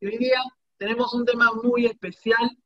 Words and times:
Y 0.00 0.06
hoy 0.06 0.18
día 0.18 0.40
tenemos 0.76 1.12
un 1.12 1.24
tema 1.24 1.50
muy 1.62 1.86
especial 1.86 2.56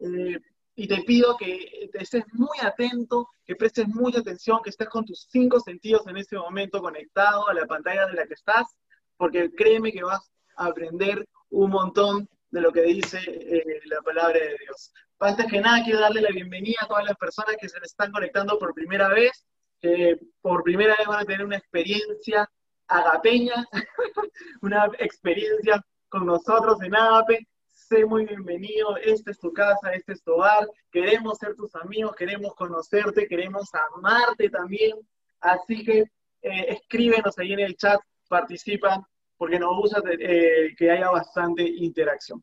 eh, 0.00 0.38
y 0.76 0.86
te 0.86 1.02
pido 1.04 1.36
que 1.36 1.88
estés 1.94 2.24
muy 2.32 2.58
atento, 2.60 3.28
que 3.46 3.56
prestes 3.56 3.88
mucha 3.88 4.18
atención, 4.18 4.60
que 4.62 4.70
estés 4.70 4.88
con 4.88 5.04
tus 5.04 5.26
cinco 5.30 5.60
sentidos 5.60 6.06
en 6.08 6.18
este 6.18 6.36
momento 6.36 6.80
conectado 6.80 7.48
a 7.48 7.54
la 7.54 7.66
pantalla 7.66 8.06
de 8.06 8.14
la 8.14 8.26
que 8.26 8.34
estás, 8.34 8.76
porque 9.16 9.50
créeme 9.54 9.92
que 9.92 10.02
vas 10.02 10.30
a 10.56 10.66
aprender 10.66 11.26
un 11.50 11.70
montón 11.70 12.28
de 12.50 12.60
lo 12.60 12.70
que 12.70 12.82
dice 12.82 13.18
eh, 13.26 13.80
la 13.86 14.02
palabra 14.02 14.38
de 14.38 14.56
Dios. 14.60 14.92
Antes 15.20 15.46
que 15.46 15.60
nada, 15.60 15.82
quiero 15.84 16.00
darle 16.00 16.20
la 16.20 16.30
bienvenida 16.30 16.80
a 16.82 16.86
todas 16.86 17.04
las 17.04 17.16
personas 17.16 17.56
que 17.58 17.68
se 17.68 17.78
están 17.82 18.12
conectando 18.12 18.58
por 18.58 18.74
primera 18.74 19.08
vez, 19.08 19.46
que 19.80 20.18
por 20.42 20.62
primera 20.62 20.96
vez 20.98 21.06
van 21.06 21.20
a 21.20 21.24
tener 21.24 21.46
una 21.46 21.56
experiencia 21.56 22.50
agapeña, 22.88 23.64
una 24.60 24.90
experiencia 24.98 25.82
con 26.14 26.26
nosotros 26.26 26.80
en 26.80 26.94
Agape. 26.94 27.44
Sé 27.72 28.04
muy 28.04 28.24
bienvenido, 28.24 28.96
esta 28.98 29.32
es 29.32 29.38
tu 29.40 29.52
casa, 29.52 29.92
este 29.94 30.12
es 30.12 30.22
tu 30.22 30.34
hogar, 30.34 30.64
queremos 30.92 31.38
ser 31.38 31.56
tus 31.56 31.74
amigos, 31.74 32.14
queremos 32.14 32.54
conocerte, 32.54 33.26
queremos 33.26 33.68
amarte 33.96 34.48
también. 34.48 34.96
Así 35.40 35.84
que 35.84 35.98
eh, 36.42 36.66
escríbenos 36.68 37.36
ahí 37.36 37.52
en 37.52 37.58
el 37.58 37.76
chat, 37.76 38.00
participa, 38.28 39.04
porque 39.36 39.58
nos 39.58 39.76
gusta 39.76 40.00
eh, 40.20 40.76
que 40.78 40.88
haya 40.88 41.10
bastante 41.10 41.64
interacción. 41.64 42.40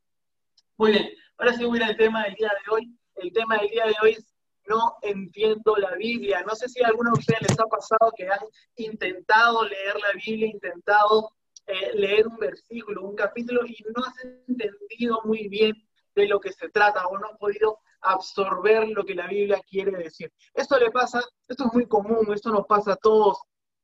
Muy 0.76 0.92
bien, 0.92 1.10
ahora 1.38 1.54
sí 1.54 1.64
voy 1.64 1.82
al 1.82 1.96
tema 1.96 2.26
del 2.26 2.36
día 2.36 2.50
de 2.50 2.74
hoy. 2.74 2.94
El 3.16 3.32
tema 3.32 3.58
del 3.58 3.70
día 3.70 3.86
de 3.86 3.96
hoy 4.04 4.12
es 4.12 4.36
no 4.68 4.98
entiendo 5.02 5.78
la 5.78 5.96
Biblia. 5.96 6.44
No 6.46 6.56
sé 6.56 6.68
si 6.68 6.84
a 6.84 6.88
alguno 6.88 7.12
de 7.14 7.20
ustedes 7.20 7.42
les 7.44 7.58
ha 7.60 7.66
pasado 7.68 8.12
que 8.18 8.28
han 8.28 8.42
intentado 8.76 9.64
leer 9.64 9.96
la 9.96 10.12
Biblia, 10.26 10.48
intentado 10.48 11.32
eh, 11.68 11.92
leer 11.94 12.28
un 12.28 12.38
versículo, 12.38 13.04
un 13.04 13.16
capítulo 13.16 13.66
y 13.66 13.78
no 13.96 14.04
has 14.04 14.14
entendido 14.48 15.22
muy 15.24 15.48
bien 15.48 15.74
de 16.16 16.28
lo 16.28 16.40
que 16.40 16.52
se 16.52 16.70
trata 16.70 17.08
o 17.08 17.18
no 17.18 17.28
has 17.28 17.38
podido 17.38 17.80
absorber 18.02 18.88
lo 18.90 19.06
que 19.06 19.16
la 19.16 19.28
Biblia 19.28 19.62
quiere 19.68 19.92
decir. 19.92 20.32
Esto 20.54 20.78
le 20.80 20.92
pasa, 20.92 21.22
esto 21.48 21.66
es 21.68 21.74
muy 21.74 21.88
común, 21.88 22.34
esto 22.34 22.52
nos 22.52 22.66
pasa 22.66 22.94
a 22.94 22.96
todos. 22.98 23.40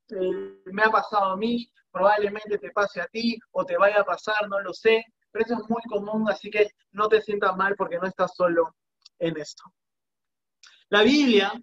Eh, 0.10 0.62
me 0.66 0.84
ha 0.84 0.90
pasado 0.90 1.32
a 1.32 1.38
mí, 1.38 1.72
probablemente 1.92 2.58
te 2.58 2.72
pase 2.72 3.02
a 3.02 3.08
ti 3.08 3.38
o 3.52 3.66
te 3.66 3.78
vaya 3.78 4.02
a 4.02 4.06
pasar, 4.06 4.48
no 4.50 4.60
lo 4.62 4.74
sé, 4.74 5.04
pero 5.32 5.46
eso 5.46 5.56
es 5.62 5.70
muy 5.70 5.82
común, 5.84 6.30
así 6.30 6.50
que 6.50 6.70
no 6.92 7.08
te 7.08 7.22
sientas 7.22 7.56
mal 7.56 7.76
porque 7.76 7.98
no 7.98 8.08
estás 8.08 8.36
solo 8.36 8.76
en 9.20 9.38
esto. 9.38 9.64
La 10.90 11.04
Biblia 11.04 11.54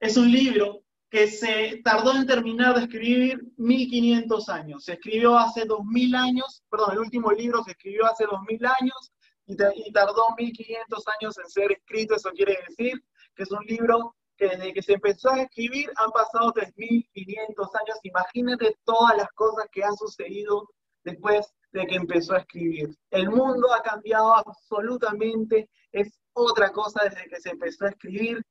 es 0.00 0.16
un 0.16 0.30
libro 0.30 0.82
que 1.16 1.28
se 1.28 1.80
tardó 1.82 2.12
en 2.12 2.26
terminar 2.26 2.74
de 2.74 2.82
escribir 2.82 3.42
1500 3.56 4.50
años. 4.50 4.84
Se 4.84 4.92
escribió 4.92 5.38
hace 5.38 5.64
2000 5.64 6.14
años, 6.14 6.62
perdón, 6.68 6.92
el 6.92 6.98
último 6.98 7.32
libro 7.32 7.64
se 7.64 7.70
escribió 7.70 8.04
hace 8.04 8.26
2000 8.26 8.66
años 8.66 9.12
y, 9.46 9.56
tardó 9.92 10.34
1500 10.36 11.04
años 11.18 11.38
en 11.38 11.48
ser 11.48 11.72
escrito. 11.72 12.16
Eso 12.16 12.28
quiere 12.32 12.58
decir 12.68 13.02
que 13.34 13.44
es 13.44 13.50
un 13.50 13.64
libro 13.64 14.14
que 14.36 14.48
desde 14.48 14.74
que 14.74 14.82
se 14.82 14.92
empezó 14.92 15.30
a 15.30 15.40
escribir 15.40 15.90
han 15.96 16.10
pasado 16.10 16.52
3500 16.52 17.66
años. 17.76 17.98
Imagínate 18.02 18.76
todas 18.84 19.16
las 19.16 19.28
cosas 19.32 19.68
que 19.72 19.84
han 19.84 19.96
sucedido 19.96 20.68
después 21.02 21.50
de 21.72 21.86
que 21.86 21.94
empezó 21.94 22.34
a 22.34 22.40
escribir. 22.40 22.94
El 23.10 23.30
mundo 23.30 23.72
ha 23.72 23.80
cambiado 23.80 24.34
absolutamente, 24.34 25.70
es 25.92 26.20
otra 26.34 26.70
cosa 26.72 27.04
desde 27.04 27.26
que 27.30 27.40
se 27.40 27.48
empezó 27.52 27.86
a 27.86 27.88
escribir. 27.88 28.44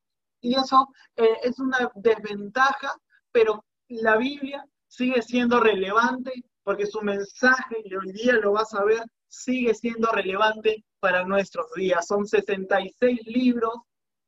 Y 0.45 0.53
eso 0.53 0.89
eh, 1.15 1.39
es 1.41 1.57
una 1.59 1.91
desventaja, 1.95 2.95
pero 3.31 3.65
la 3.87 4.15
Biblia 4.15 4.63
sigue 4.87 5.23
siendo 5.23 5.59
relevante 5.59 6.31
porque 6.61 6.85
su 6.85 7.01
mensaje, 7.01 7.77
y 7.83 7.95
hoy 7.95 8.11
día 8.11 8.33
lo 8.33 8.51
vas 8.51 8.71
a 8.75 8.83
ver, 8.83 9.01
sigue 9.27 9.73
siendo 9.73 10.11
relevante 10.11 10.85
para 10.99 11.23
nuestros 11.23 11.65
días. 11.75 12.05
Son 12.05 12.27
66 12.27 13.21
libros, 13.25 13.73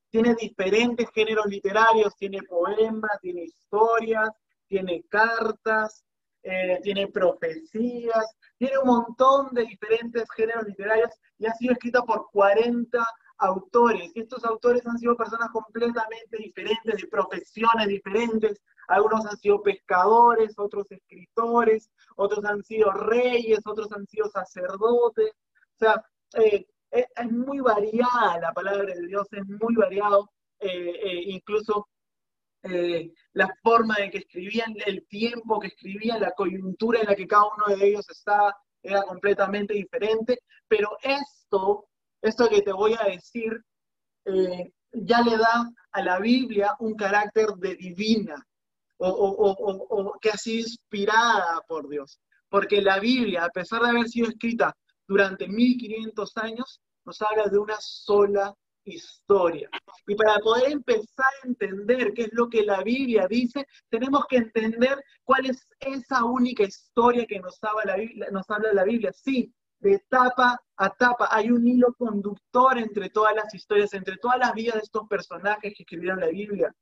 tiene 0.10 0.34
diferentes 0.34 1.08
géneros 1.14 1.46
literarios, 1.46 2.16
tiene 2.16 2.42
poemas, 2.42 3.20
tiene 3.22 3.44
historias, 3.44 4.32
tiene 4.68 5.04
cartas, 5.10 6.04
eh, 6.42 6.80
tiene 6.82 7.08
profecías, 7.10 8.26
tiene 8.58 8.80
un 8.80 8.88
montón 8.88 9.54
de 9.54 9.66
diferentes 9.66 10.28
géneros 10.36 10.66
literarios 10.66 11.12
y 11.38 11.46
ha 11.46 11.54
sido 11.54 11.74
escrita 11.74 12.02
por 12.02 12.28
40 12.32 13.06
autores. 13.40 14.12
Y 14.16 14.22
estos 14.22 14.44
autores 14.46 14.86
han 14.86 14.98
sido 14.98 15.16
personas 15.16 15.50
completamente 15.52 16.38
diferentes, 16.38 17.02
de 17.02 17.08
profesiones 17.08 17.88
diferentes. 17.88 18.62
Algunos 18.88 19.26
han 19.26 19.38
sido 19.38 19.62
pescadores, 19.62 20.58
otros 20.58 20.92
escritores, 20.92 21.90
otros 22.16 22.46
han 22.46 22.64
sido 22.64 22.92
reyes, 22.92 23.60
otros 23.66 23.92
han 23.92 24.08
sido 24.08 24.30
sacerdotes. 24.30 25.32
O 25.32 25.78
sea, 25.78 26.04
eh, 26.36 26.66
es, 26.92 27.32
muy 27.32 27.60
variada 27.60 28.40
la 28.40 28.54
palabra 28.54 28.94
de 28.96 29.08
Dios, 29.08 29.28
es 29.32 29.46
muy 29.48 29.76
variado. 29.76 30.30
Eh, 30.60 30.70
eh, 30.70 31.24
incluso 31.28 31.88
la 33.34 33.50
forma 33.64 33.96
en 34.00 34.12
que 34.12 34.18
escribían, 34.18 34.76
el 34.86 35.08
tiempo 35.08 35.58
que 35.58 35.68
escribían, 35.68 36.20
la 36.20 36.32
coyuntura 36.32 37.00
en 37.00 37.06
la 37.06 37.16
que 37.16 37.28
cada 37.28 37.46
uno 37.46 37.78
de 37.78 37.88
ellos 37.88 38.10
estaba, 38.10 38.58
era 38.84 39.04
completamente 39.04 39.74
diferente. 39.74 40.40
Pero 40.68 40.90
esto 41.02 41.88
esto 42.22 42.50
que 42.50 42.62
te 42.62 42.72
voy 42.72 42.96
a 43.00 43.06
decir 43.06 43.62
eh, 44.26 44.72
ya 44.92 45.22
le 45.22 45.38
da 45.38 45.70
a 45.92 46.02
la 46.02 46.20
Biblia 46.20 46.76
un 46.80 46.96
carácter 46.96 47.48
de 47.58 47.76
divina 47.76 48.46
o, 49.00 50.18
que 50.20 50.30
ha 50.32 50.38
sido 50.38 50.62
inspirada 50.62 51.62
por 51.68 51.88
Dios. 51.88 52.20
Porque 52.50 52.82
la 52.82 53.00
Biblia, 53.00 53.46
a 53.46 53.50
pesar 53.50 53.82
de 53.82 53.90
haber 53.90 54.08
sido 54.08 54.30
escrita 54.30 54.76
durante 55.08 55.48
1500 55.48 56.38
años, 56.38 56.82
nos 57.06 57.22
habla 57.22 57.46
de 57.46 57.58
una 57.58 57.78
sola 57.80 58.54
historia. 58.86 59.70
Y 60.08 60.16
para 60.16 60.40
poder 60.40 60.72
empezar 60.72 61.32
a 61.44 61.48
entender 61.48 62.14
qué 62.14 62.24
es 62.24 62.30
lo 62.32 62.50
que 62.50 62.64
la 62.64 62.82
Biblia 62.84 63.28
dice, 63.30 63.68
tenemos 63.90 64.26
que 64.28 64.38
entender 64.38 65.04
cuál 65.24 65.46
es 65.46 65.68
esa 65.80 66.24
única 66.24 66.64
historia 66.64 67.26
que 67.26 67.40
nos 67.40 67.62
habla 67.64 67.86
la 67.86 67.98
Biblia. 67.98 68.28
Nos 68.32 68.50
habla 68.50 68.74
la 68.74 68.84
Biblia. 68.84 69.12
Sí, 69.14 69.54
de 69.80 70.04
tapa 70.10 70.60
a 70.76 70.90
tapa. 70.90 71.30
Hay 71.32 71.52
un 71.52 71.68
hilo 71.68 71.94
conductor 71.94 72.78
entre 72.78 73.10
todas 73.10 73.36
las 73.36 73.54
historias, 73.54 73.94
entre 73.94 74.18
todas 74.18 74.40
las 74.40 74.54
vidas 74.54 74.76
de 74.76 74.82
estos 74.82 75.08
personajes 75.08 75.74
que 75.76 75.84
escribieron 75.84 76.20
la 76.20 76.28
Biblia, 76.28 76.74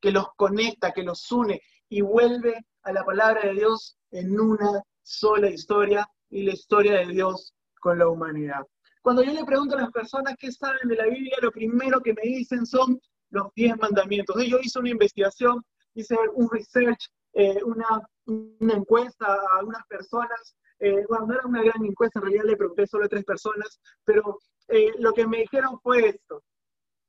que 0.00 0.10
los 0.10 0.28
conecta, 0.36 0.92
que 0.92 1.02
los 1.02 1.30
une 1.30 1.60
y 1.88 2.00
vuelve 2.00 2.64
a 2.82 2.92
la 2.92 3.04
palabra 3.04 3.42
de 3.42 3.54
Dios 3.54 3.96
en 4.10 4.38
una 4.38 4.82
sola 5.02 5.50
historia 5.50 6.08
y 6.28 6.44
la 6.44 6.52
historia 6.52 6.98
de 6.98 7.06
Dios 7.06 7.54
con 7.80 7.98
la 7.98 8.08
humanidad. 8.08 8.64
Cuando 9.02 9.22
yo 9.22 9.32
le 9.32 9.44
pregunto 9.44 9.76
a 9.76 9.80
las 9.80 9.90
personas 9.90 10.34
qué 10.38 10.52
saben 10.52 10.88
de 10.88 10.96
la 10.96 11.06
Biblia, 11.06 11.36
lo 11.40 11.50
primero 11.50 12.00
que 12.00 12.14
me 12.14 12.22
dicen 12.22 12.66
son 12.66 13.00
los 13.30 13.48
diez 13.54 13.76
mandamientos. 13.78 14.36
Yo 14.46 14.58
hice 14.60 14.78
una 14.78 14.90
investigación, 14.90 15.64
hice 15.94 16.16
un 16.34 16.48
research, 16.50 17.08
eh, 17.32 17.62
una 17.64 18.74
encuesta 18.74 19.26
a 19.26 19.58
algunas 19.58 19.86
personas 19.86 20.54
eh, 20.80 21.04
bueno, 21.08 21.26
no 21.26 21.34
era 21.34 21.46
una 21.46 21.62
gran 21.62 21.84
encuesta, 21.84 22.18
en 22.18 22.24
realidad 22.24 22.44
le 22.44 22.56
pregunté 22.56 22.86
solo 22.86 23.04
a 23.04 23.08
tres 23.08 23.24
personas, 23.24 23.80
pero 24.02 24.38
eh, 24.68 24.92
lo 24.98 25.12
que 25.12 25.26
me 25.26 25.40
dijeron 25.40 25.78
fue 25.80 26.08
esto, 26.08 26.42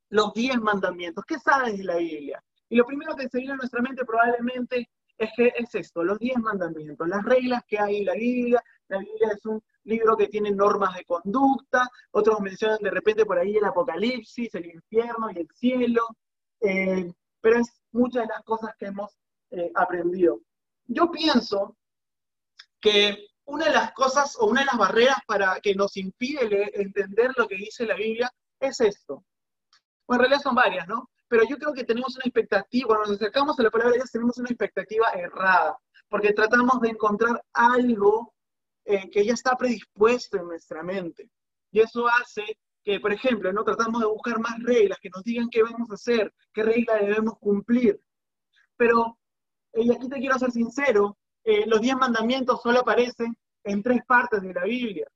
los 0.10 0.34
diez 0.34 0.60
mandamientos, 0.60 1.24
¿qué 1.26 1.40
sabes 1.40 1.78
de 1.78 1.86
la 1.86 1.96
Biblia? 1.96 2.44
Y 2.68 2.76
lo 2.76 2.86
primero 2.86 3.16
que 3.16 3.30
se 3.30 3.38
viene 3.38 3.54
a 3.54 3.58
nuestra 3.58 3.82
mente 3.82 4.04
probablemente 4.04 4.90
es 5.18 5.30
que 5.38 5.54
es 5.56 5.74
esto, 5.74 6.04
los 6.04 6.20
diez 6.20 6.38
mandamientos, 6.38 7.08
las 7.08 7.24
reglas 7.24 7.64
que 7.66 7.80
hay 7.80 7.98
en 7.98 8.06
la 8.06 8.14
Biblia. 8.14 8.64
La 8.90 8.98
Biblia 8.98 9.30
es 9.34 9.46
un 9.46 9.64
libro 9.86 10.18
que 10.18 10.28
tiene 10.28 10.52
normas 10.52 10.96
de 10.96 11.06
conducta, 11.06 11.88
otros 12.12 12.42
mencionan 12.42 12.80
de 12.82 12.90
repente 12.90 13.26
por 13.26 13.38
ahí 13.38 13.56
el 13.56 13.64
apocalipsis, 13.64 14.54
el 14.56 14.66
infierno 14.66 15.30
y 15.32 15.40
el 15.40 15.48
cielo, 15.54 16.08
eh, 16.60 17.14
pero 17.40 17.60
es 17.60 17.82
muchas 17.92 18.24
de 18.24 18.34
las 18.34 18.44
cosas 18.44 18.72
que 18.78 18.88
hemos 18.88 19.18
aprendido. 19.76 20.40
Yo 20.88 21.12
pienso 21.12 21.76
que 22.80 23.31
una 23.46 23.66
de 23.66 23.72
las 23.72 23.92
cosas 23.94 24.36
o 24.40 24.46
una 24.46 24.62
de 24.62 24.68
las 24.68 24.78
barreras 24.78 25.18
para 25.28 25.60
que 25.62 25.76
nos 25.76 25.98
impide 25.98 26.72
entender 26.80 27.32
lo 27.38 27.48
que 27.48 27.56
dice 27.56 27.86
la 27.86 27.96
Biblia 27.96 28.32
es 28.60 28.80
esto. 28.80 29.24
Bueno, 30.08 30.24
en 30.24 30.30
realidad 30.30 30.44
son 30.44 30.56
varias, 30.56 30.88
¿no? 30.88 31.10
Pero 31.28 31.44
yo 31.48 31.58
creo 31.58 31.74
que 31.74 31.86
tenemos 31.86 32.16
una 32.16 32.26
expectativa, 32.26 32.88
cuando 32.88 33.06
nos 33.06 33.16
acercamos 33.16 33.58
a 33.60 33.64
la 33.64 33.72
palabra 33.72 33.94
de 33.94 34.00
Dios 34.00 34.12
tenemos 34.12 34.38
una 34.38 34.50
expectativa 34.50 35.10
errada, 35.12 35.78
porque 36.10 36.34
tratamos 36.34 36.82
de 36.82 36.90
encontrar 36.90 37.42
algo 37.54 38.34
eh, 38.84 39.10
que 39.10 39.26
ya 39.26 39.34
está 39.34 39.56
predispuesto 39.56 40.38
en 40.38 40.48
nuestra 40.48 40.84
mente. 40.84 41.30
Y 41.72 41.80
eso 41.80 42.08
hace 42.08 42.58
que, 42.84 43.00
por 43.00 43.14
ejemplo, 43.14 43.54
no 43.54 43.64
tratamos 43.64 44.02
de 44.02 44.08
buscar 44.08 44.40
más 44.40 44.62
reglas 44.62 45.00
que 45.00 45.10
nos 45.10 45.24
digan 45.24 45.50
qué 45.50 45.64
vamos 45.64 45.90
a 45.92 45.94
hacer, 45.94 46.34
qué 46.54 46.64
reglas 46.64 47.00
debemos 47.00 47.38
cumplir. 47.40 48.02
Pero, 48.76 49.18
eh, 49.74 49.84
y 49.84 49.92
aquí 49.94 50.10
te 50.10 50.20
quiero 50.20 50.38
ser 50.38 50.52
sincero, 50.52 51.18
eh, 51.44 51.66
los 51.66 51.82
diez 51.82 51.96
mandamientos 51.96 52.62
solo 52.62 52.80
aparecen 52.80 53.36
en 53.64 53.84
tres 53.84 54.02
partes 54.06 54.42
de 54.42 54.54
la 54.54 54.64
Biblia. 54.64 55.08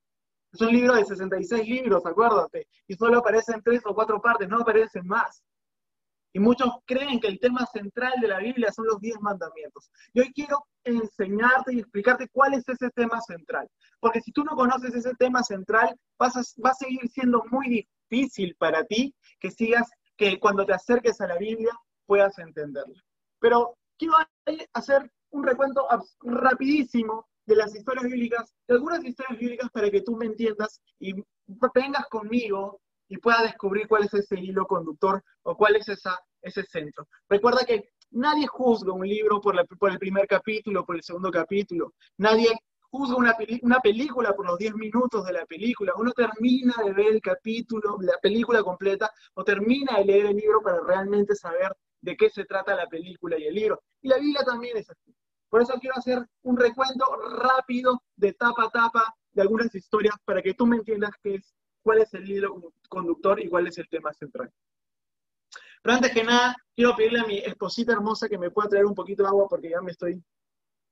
Es 0.52 0.62
un 0.62 0.70
libro 0.70 0.96
de 0.96 1.04
66 1.04 1.68
libros, 1.68 2.06
acuérdate, 2.06 2.68
y 2.88 2.96
solo 2.96 3.20
aparecen 3.20 3.62
tres 3.62 3.82
o 3.86 3.94
cuatro 3.94 4.22
partes, 4.22 4.48
no 4.48 4.62
aparecen 4.62 5.06
más. 5.06 5.44
Y 6.32 6.40
muchos 6.40 6.70
creen 6.86 7.20
que 7.20 7.28
el 7.28 7.40
tema 7.40 7.66
central 7.66 8.14
de 8.22 8.28
la 8.28 8.40
Biblia 8.40 8.72
son 8.72 8.88
los 8.88 9.00
diez 9.00 9.16
mandamientos. 9.22 9.90
Y 10.14 10.20
hoy 10.20 10.34
quiero 10.34 10.66
enseñarte 10.84 11.74
y 11.74 11.80
explicarte 11.80 12.28
cuál 12.30 12.54
es 12.56 12.68
ese 12.68 12.90
tema 12.90 13.22
central. 13.22 13.70
Porque 14.02 14.22
si 14.22 14.32
tú 14.32 14.44
no 14.44 14.56
conoces 14.56 14.94
ese 14.94 15.14
tema 15.16 15.44
central, 15.44 15.96
vas 16.20 16.36
a, 16.36 16.42
va 16.62 16.72
a 16.72 16.76
seguir 16.76 17.08
siendo 17.10 17.44
muy 17.52 17.88
difícil 18.10 18.54
para 18.58 18.84
ti 18.84 19.16
que 19.40 19.50
sigas, 19.50 19.90
que 20.18 20.40
cuando 20.40 20.66
te 20.66 20.74
acerques 20.74 21.22
a 21.22 21.28
la 21.28 21.38
Biblia 21.38 21.72
puedas 22.06 22.38
entenderla. 22.38 23.02
Pero 23.40 23.78
quiero 23.98 24.16
hacer 24.74 25.10
un 25.36 25.44
recuento 25.44 25.86
rapidísimo 26.22 27.28
de 27.46 27.56
las 27.58 27.76
historias 27.76 28.06
bíblicas, 28.06 28.54
de 28.68 28.76
algunas 28.76 29.04
historias 29.04 29.38
bíblicas 29.38 29.70
para 29.70 29.92
que 29.92 30.02
tú 30.02 30.16
me 30.16 30.26
entiendas 30.26 30.82
y 31.00 31.14
vengas 31.74 32.08
conmigo 32.10 32.80
y 33.10 33.18
pueda 33.18 33.44
descubrir 33.44 33.88
cuál 33.88 34.06
es 34.06 34.14
ese 34.14 34.40
hilo 34.40 34.66
conductor 34.66 35.22
o 35.44 35.56
cuál 35.56 35.76
es 35.76 35.90
esa, 35.90 36.18
ese 36.42 36.64
centro. 36.64 37.08
Recuerda 37.30 37.66
que 37.66 37.90
nadie 38.12 38.48
juzga 38.48 38.94
un 38.94 39.08
libro 39.08 39.42
por, 39.42 39.56
por 39.78 39.92
el 39.92 40.00
primer 40.00 40.26
capítulo, 40.26 40.86
por 40.86 40.96
el 40.96 41.04
segundo 41.04 41.30
capítulo. 41.30 41.94
Nadie 42.18 42.56
juzga 42.90 43.18
una, 43.18 43.36
una 43.62 43.80
película 43.82 44.34
por 44.34 44.48
los 44.48 44.58
10 44.58 44.76
minutos 44.76 45.26
de 45.26 45.34
la 45.34 45.46
película. 45.46 45.94
Uno 45.98 46.14
termina 46.14 46.74
de 46.84 46.94
ver 46.94 47.08
el 47.08 47.22
capítulo, 47.22 47.98
la 48.00 48.18
película 48.22 48.64
completa, 48.64 49.12
o 49.34 49.44
termina 49.44 49.98
de 49.98 50.06
leer 50.06 50.26
el 50.28 50.38
libro 50.38 50.62
para 50.62 50.80
realmente 50.80 51.36
saber 51.36 51.76
de 52.02 52.16
qué 52.16 52.30
se 52.30 52.46
trata 52.46 52.76
la 52.76 52.88
película 52.88 53.38
y 53.38 53.48
el 53.48 53.54
libro. 53.54 53.82
Y 54.02 54.08
la 54.08 54.18
Biblia 54.18 54.44
también 54.46 54.78
es 54.78 54.90
así. 54.90 55.14
Por 55.56 55.62
eso 55.62 55.76
quiero 55.80 55.96
hacer 55.96 56.20
un 56.44 56.58
recuento 56.58 57.06
rápido 57.40 58.04
de 58.18 58.34
tapa 58.34 58.66
a 58.66 58.70
tapa 58.70 59.16
de 59.32 59.42
algunas 59.42 59.74
historias 59.74 60.14
para 60.26 60.42
que 60.42 60.54
tú 60.54 60.66
me 60.68 60.76
entiendas 60.76 61.12
qué 61.24 61.36
es 61.36 61.56
cuál 61.82 62.00
es 62.00 62.14
el 62.14 62.30
hilo 62.30 62.74
conductor 62.90 63.40
y 63.40 63.48
cuál 63.48 63.68
es 63.68 63.78
el 63.78 63.88
tema 63.88 64.12
central. 64.12 64.52
Pero 65.82 65.96
antes 65.96 66.12
que 66.12 66.26
nada, 66.26 66.58
quiero 66.76 66.94
pedirle 66.98 67.22
a 67.22 67.26
mi 67.26 67.38
esposita 67.38 67.94
hermosa 67.94 68.28
que 68.28 68.38
me 68.38 68.52
pueda 68.52 68.68
traer 68.68 68.86
un 68.86 68.94
poquito 68.94 69.24
de 69.24 69.30
agua 69.30 69.48
porque 69.48 69.70
ya 69.70 69.80
me 69.80 69.92
estoy, 69.92 70.22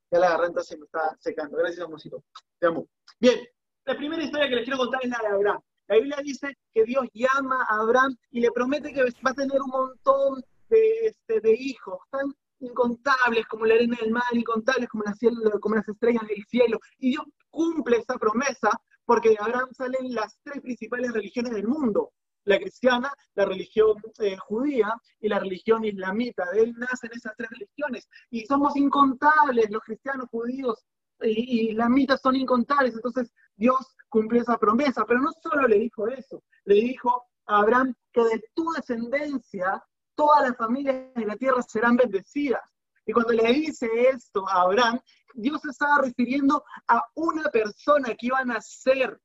ya 0.10 0.19
la 0.19 0.30
garganta 0.30 0.63
se 0.63 0.77
me 0.77 0.86
está 0.86 1.13
secando. 1.19 1.57
Gracias, 1.57 1.86
amorcito. 1.86 2.24
Te 2.57 2.68
amo. 2.68 2.88
Bien, 3.19 3.42
la 3.83 3.98
primera 3.98 4.24
historia 4.24 4.48
que 4.48 4.56
les 4.56 4.63
quiero 4.63 4.77
contar 4.77 5.01
es 5.04 5.10
la 5.10 5.19
de 5.24 5.27
Abraham. 5.27 5.62
La 5.89 5.95
Biblia 5.98 6.18
dice 6.24 6.57
que 6.74 6.86
Dios 6.86 7.06
llama 7.12 7.65
a 7.68 7.81
Abraham 7.81 8.15
y 8.31 8.39
le 8.39 8.50
promete 8.54 8.94
que 8.94 9.04
va 9.04 9.31
a 9.31 9.33
tener 9.33 9.62
un 9.62 9.71
montón 9.71 10.42
de, 10.69 11.07
este, 11.07 11.42
de 11.42 11.51
hijos, 11.51 12.00
tan 12.10 12.33
incontables 12.63 13.45
como 13.48 13.65
la 13.65 13.75
arena 13.75 13.98
del 14.01 14.12
mar, 14.12 14.24
incontables 14.31 14.89
como 14.89 15.04
las, 15.04 15.18
como 15.60 15.75
las 15.75 15.88
estrellas 15.88 16.27
del 16.27 16.44
cielo. 16.45 16.80
Y 17.00 17.12
Dios 17.12 17.25
cumple 17.50 17.98
esa 17.98 18.18
promesa 18.18 18.69
porque 19.06 19.30
de 19.30 19.38
Abraham 19.39 19.69
salen 19.74 20.13
las 20.13 20.39
tres 20.44 20.62
principales 20.62 21.12
religiones 21.13 21.54
del 21.54 21.68
mundo, 21.68 22.12
la 22.45 22.57
cristiana, 22.57 23.13
la 23.36 23.45
religión 23.45 23.95
eh, 24.19 24.38
judía 24.38 24.94
y 25.19 25.30
la 25.30 25.39
religión 25.39 25.83
islamita. 25.86 26.50
De 26.51 26.63
él 26.63 26.74
nacen 26.77 27.12
esas 27.13 27.33
tres 27.38 27.50
religiones. 27.50 28.07
Y 28.30 28.45
somos 28.45 28.75
incontables, 28.75 29.69
los 29.69 29.83
cristianos, 29.83 30.27
judíos 30.30 30.86
y, 31.21 31.69
islamitas 31.69 32.21
son 32.21 32.36
incontables. 32.36 32.95
Entonces 32.95 33.33
Dios 33.56 33.95
cumplió 34.10 34.42
esa 34.42 34.57
promesa. 34.57 35.06
Pero 35.06 35.21
no 35.21 35.31
solo 35.42 35.68
le 35.68 35.80
dijo 35.80 36.07
eso, 36.07 36.44
le 36.65 36.75
dijo 36.75 37.25
a 37.45 37.60
Abraham 37.60 37.94
que 38.12 38.24
de 38.24 38.44
tu 38.54 38.71
descendencia 38.71 39.83
todas 40.15 40.48
las 40.48 40.57
familias 40.57 41.13
de 41.15 41.25
la 41.25 41.36
tierra 41.36 41.62
serán 41.62 41.95
bendecidas. 41.95 42.62
Y 43.06 43.12
cuando 43.12 43.33
le 43.33 43.51
dice 43.54 43.88
esto 44.10 44.48
a 44.48 44.62
Abraham, 44.62 45.00
Dios 45.33 45.62
se 45.62 45.69
estaba 45.69 46.01
refiriendo 46.01 46.63
a 46.88 47.04
una 47.15 47.44
persona 47.50 48.13
que 48.15 48.27
iba 48.27 48.39
a 48.39 48.45
nacer 48.45 49.19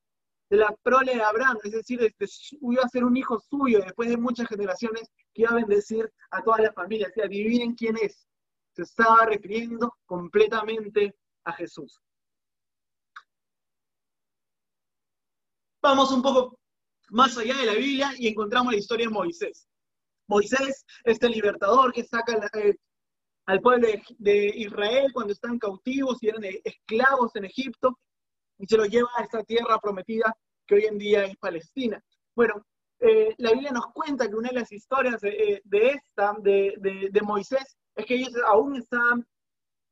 de 0.50 0.56
la 0.56 0.74
prole 0.82 1.14
de 1.14 1.22
Abraham, 1.22 1.58
es 1.62 1.72
decir, 1.72 2.02
este, 2.02 2.26
iba 2.62 2.82
a 2.82 2.88
ser 2.88 3.04
un 3.04 3.16
hijo 3.16 3.38
suyo 3.38 3.80
después 3.80 4.08
de 4.08 4.16
muchas 4.16 4.48
generaciones 4.48 5.10
que 5.34 5.42
iba 5.42 5.50
a 5.50 5.56
bendecir 5.56 6.10
a 6.30 6.42
toda 6.42 6.62
la 6.62 6.72
familia. 6.72 7.08
O 7.08 7.12
sea, 7.12 7.26
adivinen 7.26 7.74
quién 7.74 7.96
es. 8.00 8.26
Se 8.74 8.82
estaba 8.82 9.26
refiriendo 9.26 9.94
completamente 10.06 11.14
a 11.44 11.52
Jesús. 11.52 12.00
Vamos 15.82 16.10
un 16.12 16.22
poco 16.22 16.58
más 17.10 17.36
allá 17.36 17.56
de 17.56 17.66
la 17.66 17.74
Biblia 17.74 18.12
y 18.16 18.28
encontramos 18.28 18.72
la 18.72 18.78
historia 18.78 19.06
de 19.06 19.12
Moisés. 19.12 19.68
Moisés, 20.28 20.84
este 21.04 21.28
libertador 21.28 21.92
que 21.92 22.04
saca 22.04 22.34
eh, 22.54 22.76
al 23.46 23.60
pueblo 23.60 23.88
de, 24.18 24.52
Israel 24.54 25.10
cuando 25.12 25.32
están 25.32 25.58
cautivos 25.58 26.22
y 26.22 26.28
eran 26.28 26.42
esclavos 26.64 27.34
en 27.34 27.46
Egipto 27.46 27.98
y 28.58 28.66
se 28.66 28.76
los 28.76 28.88
lleva 28.88 29.08
a 29.16 29.24
esta 29.24 29.42
tierra 29.42 29.78
prometida 29.78 30.36
que 30.66 30.74
hoy 30.74 30.84
en 30.84 30.98
día 30.98 31.24
es 31.24 31.36
Palestina. 31.38 32.02
Bueno, 32.36 32.66
eh, 33.00 33.34
la 33.38 33.52
Biblia 33.52 33.70
nos 33.70 33.86
cuenta 33.92 34.28
que 34.28 34.34
una 34.34 34.50
de 34.50 34.56
las 34.56 34.70
historias 34.70 35.20
de, 35.20 35.30
eh, 35.30 35.62
esta, 35.70 36.34
de, 36.40 37.20
Moisés, 37.24 37.78
es 37.94 38.04
que 38.04 38.16
ellos 38.16 38.34
aún 38.46 38.76
están 38.76 39.26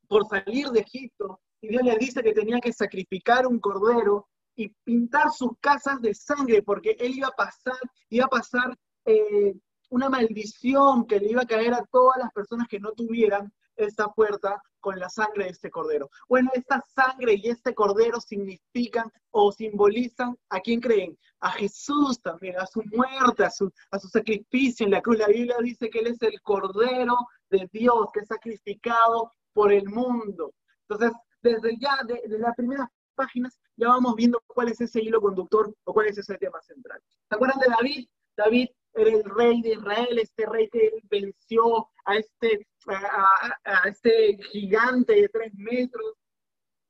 por 0.07 0.27
salir 0.27 0.67
de 0.69 0.81
Egipto 0.81 1.41
y 1.61 1.69
Dios 1.69 1.83
les 1.83 1.97
dice 1.97 2.21
que 2.21 2.33
tenía 2.33 2.59
que 2.59 2.71
sacrificar 2.71 3.47
un 3.47 3.59
cordero 3.59 4.27
y 4.55 4.69
pintar 4.83 5.31
sus 5.31 5.51
casas 5.59 5.99
de 6.01 6.13
sangre 6.13 6.61
porque 6.61 6.95
él 6.99 7.15
iba 7.15 7.29
a 7.29 7.31
pasar, 7.31 7.79
iba 8.09 8.25
a 8.25 8.29
pasar 8.29 8.77
eh, 9.05 9.55
una 9.89 10.09
maldición 10.09 11.05
que 11.05 11.19
le 11.19 11.31
iba 11.31 11.41
a 11.41 11.47
caer 11.47 11.73
a 11.73 11.85
todas 11.91 12.17
las 12.19 12.31
personas 12.31 12.67
que 12.67 12.79
no 12.79 12.91
tuvieran 12.91 13.51
esta 13.75 14.11
puerta 14.11 14.61
con 14.79 14.99
la 14.99 15.09
sangre 15.09 15.45
de 15.45 15.49
este 15.51 15.69
cordero. 15.69 16.09
Bueno, 16.27 16.49
esta 16.53 16.83
sangre 16.95 17.35
y 17.35 17.49
este 17.49 17.73
cordero 17.73 18.19
significan 18.19 19.11
o 19.31 19.51
simbolizan 19.51 20.37
a 20.49 20.59
quién 20.59 20.79
creen, 20.79 21.17
a 21.39 21.51
Jesús 21.51 22.21
también, 22.21 22.57
a 22.57 22.65
su 22.65 22.81
muerte, 22.91 23.45
a 23.45 23.51
su, 23.51 23.71
a 23.91 23.99
su 23.99 24.07
sacrificio 24.07 24.85
en 24.85 24.91
la 24.91 25.01
cruz. 25.01 25.17
La 25.17 25.27
Biblia 25.27 25.57
dice 25.61 25.89
que 25.89 25.99
Él 25.99 26.07
es 26.07 26.21
el 26.21 26.41
cordero 26.41 27.15
de 27.49 27.69
Dios 27.71 28.07
que 28.13 28.21
es 28.21 28.27
sacrificado 28.27 29.31
por 29.53 29.71
el 29.71 29.85
mundo. 29.85 30.53
Entonces, 30.87 31.17
desde 31.41 31.77
ya, 31.79 31.99
de, 32.05 32.21
de 32.27 32.39
las 32.39 32.55
primeras 32.55 32.87
páginas, 33.15 33.59
ya 33.75 33.89
vamos 33.89 34.15
viendo 34.15 34.41
cuál 34.47 34.69
es 34.69 34.81
ese 34.81 35.01
hilo 35.01 35.21
conductor 35.21 35.73
o 35.83 35.93
cuál 35.93 36.07
es 36.07 36.17
ese 36.17 36.37
tema 36.37 36.61
central. 36.61 37.01
¿Se 37.29 37.35
acuerdan 37.35 37.59
de 37.59 37.67
David? 37.69 38.07
David 38.37 38.69
el 39.05 39.23
rey 39.23 39.61
de 39.61 39.73
Israel, 39.73 40.19
este 40.19 40.45
rey 40.45 40.69
que 40.69 40.91
venció 41.09 41.87
a 42.05 42.15
este, 42.15 42.67
a, 42.87 43.87
este 43.87 44.37
gigante 44.51 45.13
de 45.13 45.29
tres 45.29 45.53
metros. 45.55 46.13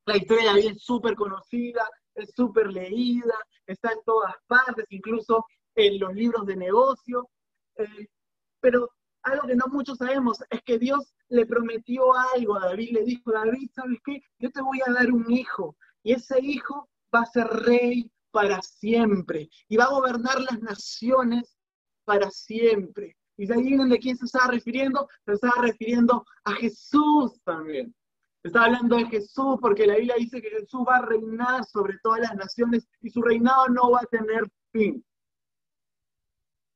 La 0.05 0.17
historia 0.17 0.43
de 0.43 0.49
David 0.49 0.75
es 0.77 0.83
súper 0.83 1.15
conocida, 1.15 1.89
es 2.15 2.31
súper 2.35 2.67
leída, 2.71 3.35
está 3.65 3.91
en 3.91 3.99
todas 4.05 4.33
partes, 4.47 4.85
incluso 4.89 5.45
en 5.75 5.99
los 5.99 6.13
libros 6.13 6.45
de 6.45 6.55
negocio. 6.55 7.29
Eh, 7.75 8.07
pero 8.61 8.89
algo 9.23 9.47
que 9.47 9.55
no 9.55 9.65
muchos 9.67 9.97
sabemos 9.97 10.41
es 10.49 10.61
que 10.63 10.79
Dios 10.79 11.13
le 11.29 11.45
prometió 11.45 12.13
algo 12.33 12.55
a 12.55 12.67
David, 12.67 12.91
le 12.93 13.03
dijo, 13.03 13.31
David, 13.31 13.69
¿sabes 13.73 13.99
qué? 14.05 14.21
Yo 14.39 14.49
te 14.51 14.61
voy 14.61 14.79
a 14.85 14.93
dar 14.93 15.11
un 15.11 15.29
hijo 15.29 15.75
y 16.03 16.13
ese 16.13 16.39
hijo 16.41 16.87
va 17.13 17.21
a 17.21 17.25
ser 17.25 17.47
rey 17.47 18.09
para 18.31 18.61
siempre 18.61 19.49
y 19.67 19.77
va 19.77 19.85
a 19.85 19.91
gobernar 19.91 20.39
las 20.41 20.61
naciones 20.61 21.56
para 22.07 22.31
siempre. 22.31 23.17
Y 23.35 23.45
de 23.45 23.53
ahí 23.53 23.75
de 23.75 23.99
quién 23.99 24.17
se 24.17 24.25
estaba 24.25 24.47
refiriendo, 24.47 25.09
se 25.25 25.33
estaba 25.33 25.61
refiriendo 25.61 26.25
a 26.45 26.53
Jesús 26.53 27.39
también. 27.43 27.93
Se 28.41 28.47
está 28.47 28.63
hablando 28.63 28.95
de 28.95 29.05
Jesús 29.07 29.57
porque 29.61 29.85
la 29.85 29.97
Biblia 29.97 30.15
dice 30.17 30.41
que 30.41 30.49
Jesús 30.49 30.85
va 30.87 30.97
a 30.97 31.05
reinar 31.05 31.65
sobre 31.65 31.97
todas 32.01 32.21
las 32.21 32.35
naciones 32.35 32.87
y 33.01 33.09
su 33.09 33.21
reinado 33.21 33.67
no 33.67 33.91
va 33.91 33.99
a 33.99 34.05
tener 34.05 34.49
fin. 34.71 35.05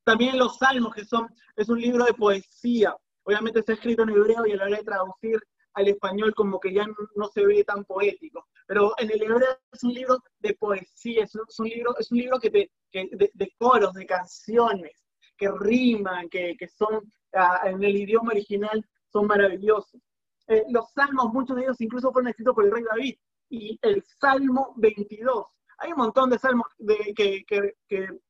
También 0.04 0.38
los 0.38 0.58
salmos, 0.58 0.94
que 0.94 1.04
son, 1.04 1.28
es 1.56 1.68
un 1.70 1.80
libro 1.80 2.04
de 2.04 2.12
poesía. 2.12 2.94
Obviamente 3.24 3.60
está 3.60 3.72
escrito 3.72 4.02
en 4.02 4.10
hebreo 4.10 4.46
y 4.46 4.52
a 4.52 4.56
la 4.56 4.64
hora 4.64 4.76
de 4.76 4.84
traducir 4.84 5.40
al 5.74 5.88
español 5.88 6.34
como 6.34 6.60
que 6.60 6.74
ya 6.74 6.86
no, 7.16 7.28
se 7.28 7.46
ve 7.46 7.64
tan 7.64 7.84
poético. 7.84 8.46
Pero 8.66 8.92
en 8.98 9.10
el 9.10 9.22
hebreo 9.22 9.58
es 9.72 9.82
un 9.82 9.94
libro 9.94 10.18
de 10.40 10.54
poesía, 10.54 11.24
es 11.24 11.34
un, 11.34 11.68
libro, 11.68 11.96
es 11.98 12.12
un 12.12 12.18
libro 12.18 12.38
que 12.38 12.50
te, 12.50 12.70
de 12.92 13.54
coros, 13.58 13.94
de 13.94 14.04
canciones 14.04 15.01
que 15.42 15.50
riman, 15.50 16.28
que, 16.28 16.68
son 16.68 17.02
ah, 17.32 17.62
en 17.64 17.82
el 17.82 17.96
idioma 17.96 18.30
original, 18.30 18.84
son 19.12 19.26
maravillosos. 19.26 20.00
Eh, 20.46 20.62
los 20.68 20.92
salmos, 20.92 21.32
muchos 21.32 21.56
de 21.56 21.62
ellos 21.62 21.80
incluso 21.80 22.12
fueron 22.12 22.28
escritos 22.28 22.54
por 22.54 22.64
el 22.64 22.70
rey 22.70 22.84
David. 22.84 23.16
Y 23.50 23.78
el 23.82 24.04
Salmo 24.20 24.72
22. 24.76 25.46
Hay 25.78 25.90
un 25.90 25.98
montón 25.98 26.30
de 26.30 26.38
salmos 26.38 26.68
que, 27.16 27.44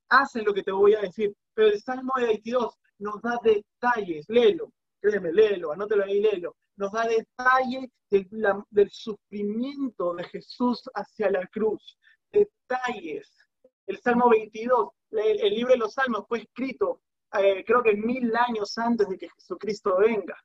hacen 0.09 0.45
lo 0.45 0.54
que 0.54 0.62
te 0.62 0.73
voy 0.73 0.95
a 0.95 1.02
decir, 1.02 1.35
pero 1.52 1.69
el 1.69 1.83
Salmo 1.83 2.14
22 2.16 2.75
nos 2.99 3.21
da 3.21 3.38
detalles, 3.42 4.26
léelo, 4.28 4.73
créeme, 5.00 5.33
léelo, 5.33 5.73
anótelo 5.73 6.04
ahí, 6.04 6.21
léelo, 6.21 6.57
nos 6.76 6.92
da 6.92 7.07
detalles 7.07 7.90
del 8.09 8.90
sufrimiento 8.90 10.14
de 10.14 10.25
Jesús 10.25 10.83
hacia 10.95 11.31
la 11.31 11.47
cruz, 11.49 11.99
detalles. 12.31 13.41
El 13.87 13.99
Salmo 14.01 14.29
22 14.31 14.91
el, 15.12 15.55
libro 15.55 15.73
de 15.73 15.79
los 15.79 15.95
Salmos 15.95 16.25
fue 16.27 16.41
escrito 16.41 17.03
eh, 17.39 17.65
creo 17.67 17.83
que 17.83 17.95
mil 17.95 18.35
años 18.37 18.77
antes 18.77 19.09
de 19.09 19.17
que 19.17 19.29
Jesucristo 19.31 19.97
venga. 19.99 20.37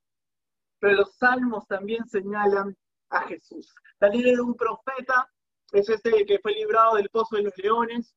Pero 0.79 0.95
los 0.95 1.15
Salmos 1.15 1.67
también 1.67 2.07
señalan 2.07 2.77
a 3.09 3.21
Jesús. 3.27 3.73
Daniel 3.99 4.27
era 4.27 4.43
un 4.43 4.55
profeta, 4.55 5.29
es 5.71 5.89
este 5.89 6.25
que 6.25 6.39
fue 6.39 6.53
librado 6.53 6.95
del 6.95 7.09
pozo 7.09 7.35
de 7.35 7.43
los 7.43 7.57
leones. 7.57 8.13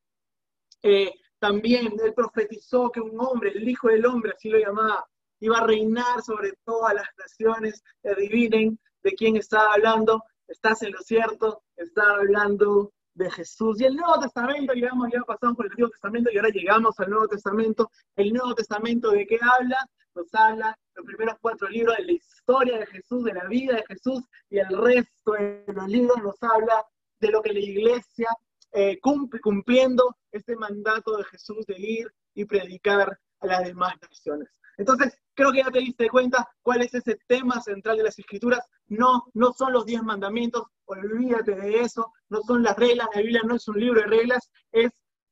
Eh, 0.83 1.13
también 1.39 1.95
él 2.01 2.15
profetizó 2.15 2.91
que 2.91 3.01
un 3.01 3.19
hombre, 3.19 3.51
el 3.51 3.69
Hijo 3.69 3.89
del 3.89 4.07
Hombre, 4.07 4.33
así 4.37 4.51
lo 4.51 4.59
llamaba, 4.59 5.05
iba 5.41 5.59
a 5.59 5.67
reinar 5.67 6.23
sobre 6.23 6.53
todas 6.65 6.95
las 6.95 7.09
naciones. 7.19 7.83
Adivinen 8.05 8.79
de 9.03 9.13
quién 9.15 9.37
estaba 9.37 9.75
hablando. 9.75 10.23
Estás 10.47 10.83
en 10.83 10.93
lo 10.93 10.99
cierto, 11.01 11.63
está 11.77 12.03
hablando 12.15 12.93
de 13.21 13.31
Jesús. 13.31 13.81
Y 13.81 13.85
el 13.85 13.95
Nuevo 13.95 14.19
Testamento, 14.19 14.73
digamos, 14.73 15.09
ya 15.13 15.21
pasamos 15.21 15.57
por 15.57 15.67
el 15.67 15.73
Antiguo 15.73 15.91
Testamento 15.91 16.31
y 16.33 16.37
ahora 16.37 16.49
llegamos 16.49 16.99
al 16.99 17.11
Nuevo 17.11 17.29
Testamento. 17.29 17.91
El 18.17 18.33
Nuevo 18.33 18.55
Testamento, 18.55 19.11
¿de 19.11 19.27
qué 19.27 19.39
habla? 19.41 19.79
Nos 20.15 20.35
habla 20.35 20.77
los 20.95 21.07
primeros 21.07 21.37
cuatro 21.41 21.69
libros 21.69 21.97
de 21.99 22.05
la 22.05 22.13
historia 22.13 22.79
de 22.79 22.87
Jesús, 22.87 23.25
de 23.25 23.35
la 23.35 23.45
vida 23.45 23.77
de 23.77 23.85
Jesús, 23.87 24.25
y 24.49 24.59
el 24.59 24.77
resto 24.77 25.33
de 25.33 25.65
los 25.69 25.89
libros 25.89 26.17
nos 26.23 26.43
habla 26.43 26.85
de 27.21 27.31
lo 27.31 27.43
que 27.43 27.53
la 27.53 27.61
iglesia 27.61 28.29
eh, 28.73 28.99
cumple, 29.01 29.41
cumpliendo 29.41 30.17
este 30.33 30.57
mandato 30.57 31.17
de 31.17 31.25
Jesús 31.25 31.65
de 31.67 31.79
ir 31.79 32.13
y 32.35 32.45
predicar 32.45 33.19
a 33.41 33.47
las 33.47 33.65
demás 33.65 33.95
naciones. 34.01 34.49
Entonces, 34.77 35.15
creo 35.35 35.53
que 35.53 35.59
ya 35.59 35.71
te 35.71 35.81
diste 35.81 36.09
cuenta 36.09 36.49
cuál 36.63 36.83
es 36.83 36.95
ese 36.95 37.19
tema 37.27 37.61
central 37.61 37.99
de 37.99 38.05
las 38.05 38.19
escrituras. 38.19 38.67
No, 38.89 39.25
no 39.35 39.53
son 39.53 39.73
los 39.73 39.85
diez 39.85 40.03
mandamientos, 40.03 40.65
olvídate 40.87 41.55
de 41.55 41.81
eso, 41.81 42.13
no 42.29 42.41
son 42.43 42.63
las 42.63 42.77
reglas, 42.77 43.09
la 43.15 43.21
Biblia 43.21 43.43
no 43.45 43.57
es 43.57 43.69
un 43.69 43.79
libro 43.79 44.01
de 44.01 44.07
reglas, 44.07 44.51
es 44.73 44.91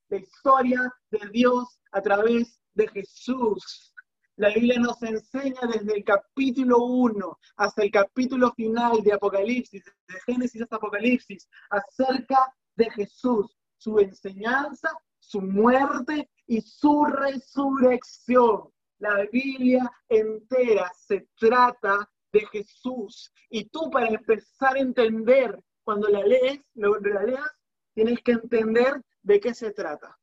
la 0.08 0.18
historia 0.18 0.92
de 1.10 1.20
Dios 1.32 1.80
a 1.92 2.02
través 2.02 2.60
de 2.74 2.88
Jesús. 2.88 3.94
La 4.36 4.50
Biblia 4.50 4.78
nos 4.78 5.02
enseña 5.02 5.60
desde 5.62 5.96
el 5.96 6.04
capítulo 6.04 6.78
1 6.84 7.38
hasta 7.56 7.82
el 7.82 7.90
capítulo 7.90 8.52
final 8.52 9.02
de 9.02 9.12
Apocalipsis, 9.12 9.82
de 9.84 10.20
Génesis 10.26 10.62
hasta 10.62 10.76
Apocalipsis, 10.76 11.48
acerca 11.70 12.54
de 12.76 12.88
Jesús, 12.90 13.58
su 13.76 13.98
enseñanza, 13.98 14.90
su 15.18 15.40
muerte 15.40 16.30
y 16.48 16.60
su 16.62 17.04
resurrección. 17.04 18.72
La 18.98 19.24
Biblia 19.30 19.88
entera 20.08 20.90
se 20.96 21.28
trata 21.38 22.10
de 22.32 22.40
Jesús. 22.46 23.32
Y 23.48 23.68
tú 23.68 23.88
para 23.90 24.08
empezar 24.08 24.74
a 24.74 24.80
entender, 24.80 25.62
cuando 25.84 26.08
la 26.08 26.20
lees, 26.24 26.60
cuando 26.74 27.08
la 27.10 27.22
leas, 27.22 27.50
tienes 27.94 28.20
que 28.24 28.32
entender 28.32 29.00
de 29.22 29.38
qué 29.38 29.54
se 29.54 29.70
trata. 29.72 30.18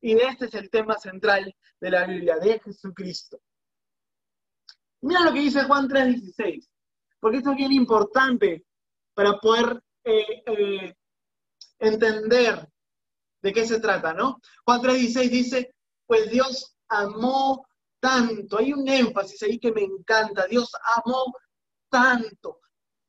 Y 0.00 0.18
este 0.18 0.46
es 0.46 0.54
el 0.54 0.70
tema 0.70 0.96
central 0.96 1.54
de 1.80 1.90
la 1.90 2.06
Biblia, 2.06 2.36
de 2.38 2.60
Jesucristo. 2.60 3.40
Mira 5.02 5.20
lo 5.22 5.32
que 5.32 5.40
dice 5.40 5.64
Juan 5.64 5.88
3:16, 5.88 6.68
porque 7.20 7.38
esto 7.38 7.50
es 7.50 7.56
bien 7.56 7.72
importante 7.72 8.64
para 9.12 9.38
poder 9.38 9.82
eh, 10.04 10.42
eh, 10.46 10.94
entender 11.78 12.68
de 13.44 13.52
qué 13.52 13.66
se 13.66 13.78
trata, 13.78 14.14
¿no? 14.14 14.40
Juan 14.64 14.80
3:16 14.80 15.30
dice, 15.30 15.74
pues 16.06 16.30
Dios 16.30 16.74
amó 16.88 17.66
tanto, 18.00 18.56
hay 18.58 18.72
un 18.72 18.88
énfasis 18.88 19.42
ahí 19.42 19.58
que 19.58 19.70
me 19.70 19.82
encanta, 19.82 20.46
Dios 20.46 20.72
amó 20.96 21.30
tanto, 21.90 22.60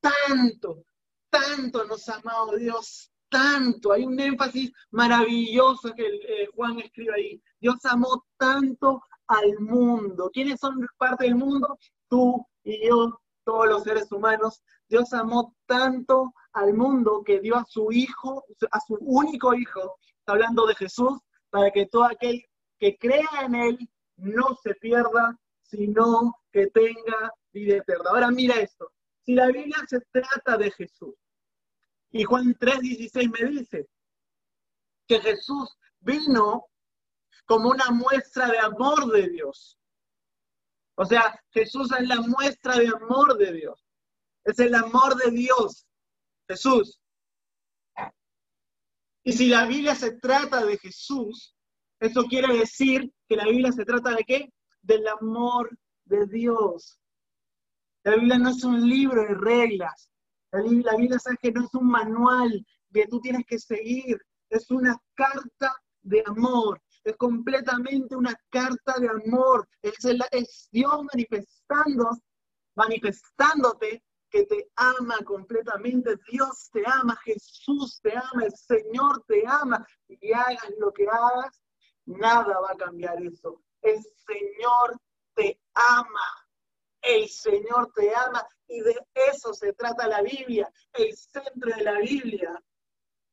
tanto, 0.01 0.83
tanto 1.29 1.85
nos 1.85 2.09
ha 2.09 2.15
amado 2.15 2.57
Dios, 2.57 3.09
tanto, 3.29 3.93
hay 3.93 4.05
un 4.05 4.19
énfasis 4.19 4.73
maravilloso 4.91 5.93
que 5.93 6.05
eh, 6.05 6.49
Juan 6.53 6.79
escribe 6.79 7.13
ahí, 7.15 7.41
Dios 7.61 7.77
amó 7.85 8.25
tanto 8.37 9.01
al 9.27 9.57
mundo. 9.59 10.29
¿Quiénes 10.33 10.59
son 10.59 10.85
parte 10.97 11.23
del 11.25 11.35
mundo? 11.35 11.79
Tú 12.09 12.45
y 12.63 12.87
yo, 12.87 13.21
todos 13.45 13.67
los 13.67 13.83
seres 13.83 14.11
humanos. 14.11 14.61
Dios 14.87 15.13
amó 15.13 15.55
tanto 15.65 16.33
al 16.53 16.73
mundo 16.73 17.23
que 17.25 17.39
dio 17.39 17.55
a 17.55 17.65
su 17.65 17.91
hijo, 17.91 18.43
a 18.71 18.79
su 18.81 18.95
único 18.99 19.53
hijo, 19.53 19.97
hablando 20.25 20.65
de 20.65 20.75
Jesús, 20.75 21.19
para 21.49 21.71
que 21.71 21.85
todo 21.85 22.05
aquel 22.05 22.43
que 22.79 22.97
crea 22.97 23.29
en 23.43 23.55
él 23.55 23.89
no 24.17 24.55
se 24.61 24.75
pierda, 24.75 25.37
sino 25.63 26.33
que 26.51 26.67
tenga 26.67 27.31
vida 27.53 27.77
eterna. 27.77 28.09
Ahora 28.09 28.31
mira 28.31 28.55
esto, 28.55 28.91
si 29.23 29.33
la 29.33 29.47
Biblia 29.47 29.77
se 29.87 29.99
trata 30.11 30.57
de 30.57 30.71
Jesús, 30.71 31.15
y 32.11 32.23
Juan 32.23 32.55
3:16 32.55 33.29
me 33.29 33.49
dice 33.49 33.87
que 35.07 35.19
Jesús 35.19 35.75
vino 35.99 36.65
como 37.45 37.69
una 37.69 37.91
muestra 37.91 38.47
de 38.47 38.59
amor 38.59 39.11
de 39.11 39.29
Dios. 39.29 39.77
O 40.95 41.05
sea, 41.05 41.39
Jesús 41.51 41.91
es 41.91 42.07
la 42.07 42.21
muestra 42.21 42.77
de 42.77 42.87
amor 42.87 43.37
de 43.37 43.51
Dios. 43.51 43.85
Es 44.45 44.59
el 44.59 44.73
amor 44.75 45.15
de 45.15 45.31
Dios, 45.31 45.85
Jesús. 46.47 46.99
Y 49.25 49.33
si 49.33 49.47
la 49.47 49.65
Biblia 49.65 49.93
se 49.95 50.13
trata 50.13 50.63
de 50.63 50.77
Jesús, 50.77 51.53
eso 51.99 52.23
quiere 52.25 52.57
decir 52.57 53.11
que 53.27 53.35
la 53.35 53.45
Biblia 53.45 53.73
se 53.73 53.83
trata 53.83 54.11
de 54.11 54.23
qué? 54.23 54.53
Del 54.81 55.05
amor 55.07 55.77
de 56.05 56.25
Dios. 56.27 56.97
La 58.03 58.15
Biblia 58.15 58.37
no 58.37 58.51
es 58.51 58.63
un 58.63 58.87
libro 58.87 59.21
de 59.23 59.33
reglas. 59.33 60.09
La 60.51 60.61
Biblia, 60.61 60.91
la 60.91 60.97
Biblia 60.97 61.19
sabe 61.19 61.37
que 61.41 61.51
no 61.51 61.65
es 61.65 61.73
un 61.73 61.87
manual 61.87 62.65
que 62.93 63.07
tú 63.07 63.19
tienes 63.19 63.43
que 63.45 63.59
seguir. 63.59 64.17
Es 64.49 64.71
una 64.71 64.95
carta 65.15 65.75
de 66.03 66.23
amor 66.25 66.79
es 67.05 67.15
completamente 67.17 68.15
una 68.15 68.35
carta 68.49 68.95
de 68.99 69.07
amor. 69.07 69.69
Es, 69.81 69.93
es 70.31 70.67
Dios 70.71 71.03
manifestando, 71.13 72.09
manifestándote 72.75 74.03
te 74.43 74.69
ama 74.75 75.17
completamente. 75.25 76.17
Dios 76.29 76.69
te 76.71 76.83
ama, 76.85 77.15
Jesús 77.23 77.99
te 78.01 78.11
ama, 78.15 78.45
el 78.45 78.55
Señor 78.55 79.23
te 79.27 79.43
ama. 79.47 79.85
Y 80.07 80.33
hagas 80.33 80.73
lo 80.77 80.91
que 80.91 81.07
hagas, 81.07 81.61
nada 82.05 82.59
va 82.59 82.71
a 82.71 82.77
cambiar 82.77 83.21
eso. 83.23 83.61
El 83.81 84.01
Señor 84.01 84.99
te 85.33 85.59
ama. 85.73 86.47
El 87.01 87.29
Señor 87.29 87.91
te 87.93 88.13
ama 88.13 88.45
y 88.67 88.81
de 88.81 88.99
eso 89.31 89.53
se 89.53 89.73
trata 89.73 90.07
la 90.07 90.21
Biblia. 90.21 90.71
El 90.93 91.15
centro 91.15 91.75
de 91.75 91.83
la 91.83 91.99
Biblia, 91.99 92.61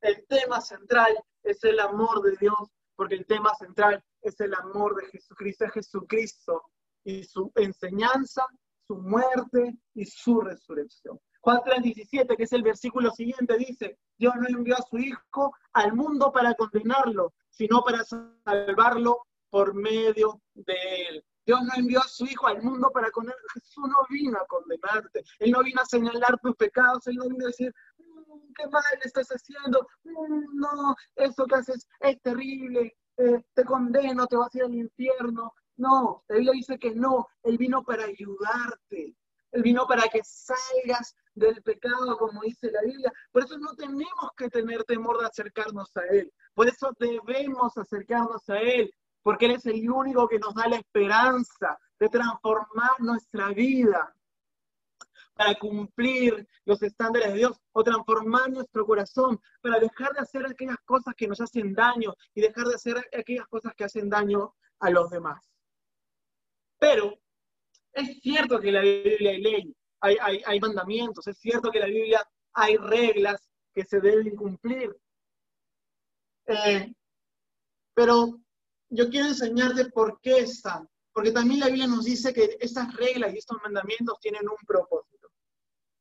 el 0.01 0.25
tema 0.27 0.61
central 0.61 1.17
es 1.41 1.63
el 1.63 1.79
amor 1.79 2.21
de 2.21 2.37
Dios 2.37 2.69
porque 2.95 3.15
el 3.15 3.25
tema 3.25 3.53
central 3.55 4.03
es 4.21 4.39
el 4.39 4.53
amor 4.53 4.95
de 4.95 5.07
Jesucristo, 5.07 5.67
Jesucristo 5.69 6.63
y 7.03 7.23
su 7.23 7.51
enseñanza, 7.55 8.45
su 8.87 8.95
muerte 8.95 9.75
y 9.93 10.05
su 10.05 10.41
resurrección. 10.41 11.19
Juan 11.41 11.61
3:17, 11.65 12.37
que 12.37 12.43
es 12.43 12.53
el 12.53 12.63
versículo 12.63 13.11
siguiente, 13.11 13.57
dice, 13.57 13.97
Dios 14.17 14.33
no 14.35 14.47
envió 14.47 14.75
a 14.75 14.81
su 14.81 14.97
Hijo 14.97 15.53
al 15.73 15.93
mundo 15.93 16.31
para 16.31 16.53
condenarlo, 16.53 17.33
sino 17.49 17.83
para 17.83 18.03
salvarlo 18.03 19.23
por 19.49 19.73
medio 19.73 20.41
de 20.53 20.75
él. 21.09 21.25
Dios 21.45 21.61
no 21.61 21.73
envió 21.75 21.99
a 21.99 22.07
su 22.07 22.25
Hijo 22.25 22.47
al 22.47 22.61
mundo 22.63 22.89
para 22.93 23.11
condenarlo. 23.11 23.45
Jesús 23.53 23.83
no 23.87 24.07
vino 24.09 24.37
a 24.37 24.45
condenarte. 24.47 25.23
Él 25.39 25.51
no 25.51 25.61
vino 25.61 25.81
a 25.81 25.85
señalar 25.85 26.39
tus 26.41 26.55
pecados. 26.55 27.05
Él 27.07 27.15
no 27.15 27.27
vino 27.27 27.43
a 27.43 27.47
decir, 27.47 27.73
qué 28.55 28.67
mal 28.67 28.83
estás 29.03 29.27
haciendo, 29.29 29.87
mm, 30.03 30.59
no, 30.59 30.95
eso 31.15 31.45
que 31.45 31.55
haces 31.55 31.87
es 31.99 32.21
terrible, 32.21 32.95
eh, 33.17 33.43
te 33.53 33.63
condeno, 33.65 34.27
te 34.27 34.37
vas 34.37 34.53
a 34.53 34.57
ir 34.57 34.63
al 34.63 34.75
infierno. 34.75 35.53
No, 35.77 36.23
la 36.27 36.35
Biblia 36.35 36.53
dice 36.53 36.77
que 36.77 36.93
no, 36.93 37.27
Él 37.43 37.57
vino 37.57 37.83
para 37.83 38.05
ayudarte, 38.05 39.15
Él 39.51 39.63
vino 39.63 39.87
para 39.87 40.03
que 40.03 40.21
salgas 40.23 41.15
del 41.33 41.61
pecado, 41.63 42.17
como 42.17 42.41
dice 42.41 42.71
la 42.71 42.81
Biblia. 42.81 43.11
Por 43.31 43.43
eso 43.43 43.57
no 43.57 43.73
tenemos 43.75 44.31
que 44.37 44.49
tener 44.49 44.83
temor 44.83 45.19
de 45.19 45.25
acercarnos 45.25 45.95
a 45.97 46.05
Él, 46.11 46.31
por 46.53 46.67
eso 46.67 46.91
debemos 46.99 47.75
acercarnos 47.77 48.47
a 48.49 48.59
Él, 48.59 48.93
porque 49.23 49.45
Él 49.45 49.51
es 49.51 49.65
el 49.65 49.89
único 49.89 50.27
que 50.27 50.39
nos 50.39 50.53
da 50.53 50.67
la 50.67 50.77
esperanza 50.77 51.79
de 51.99 52.09
transformar 52.09 52.99
nuestra 52.99 53.49
vida 53.49 54.15
para 55.35 55.55
cumplir 55.55 56.47
los 56.65 56.81
estándares 56.83 57.29
de 57.29 57.39
Dios 57.39 57.59
o 57.71 57.83
transformar 57.83 58.51
nuestro 58.51 58.85
corazón, 58.85 59.41
para 59.61 59.79
dejar 59.79 60.13
de 60.13 60.19
hacer 60.19 60.45
aquellas 60.45 60.77
cosas 60.85 61.15
que 61.15 61.27
nos 61.27 61.41
hacen 61.41 61.73
daño 61.73 62.13
y 62.35 62.41
dejar 62.41 62.67
de 62.67 62.75
hacer 62.75 62.97
aquellas 63.17 63.47
cosas 63.47 63.73
que 63.75 63.83
hacen 63.83 64.09
daño 64.09 64.53
a 64.79 64.89
los 64.89 65.09
demás. 65.09 65.52
Pero 66.83 67.17
es 67.93 68.19
cierto 68.19 68.59
que 68.59 68.67
en 68.67 68.73
la 68.73 68.81
Biblia 68.81 69.31
hay 69.31 69.41
ley, 69.41 69.75
hay, 70.01 70.59
mandamientos, 70.59 71.25
es 71.27 71.37
cierto 71.37 71.71
que 71.71 71.77
en 71.77 71.83
la 71.85 71.89
Biblia 71.89 72.29
hay 72.51 72.75
reglas 72.75 73.49
que 73.73 73.85
se 73.85 74.01
deben 74.01 74.35
cumplir. 74.35 74.93
Eh, 76.45 76.93
pero 77.93 78.37
yo 78.89 79.09
quiero 79.09 79.27
enseñarte 79.27 79.91
por 79.91 80.19
qué 80.19 80.39
están. 80.39 80.85
Porque 81.13 81.31
también 81.31 81.61
la 81.61 81.67
Biblia 81.67 81.87
nos 81.87 82.03
dice 82.03 82.33
que 82.33 82.57
estas 82.59 82.93
reglas 82.97 83.33
y 83.33 83.37
estos 83.37 83.61
mandamientos 83.63 84.19
tienen 84.19 84.41
un 84.49 84.57
propósito. 84.67 85.29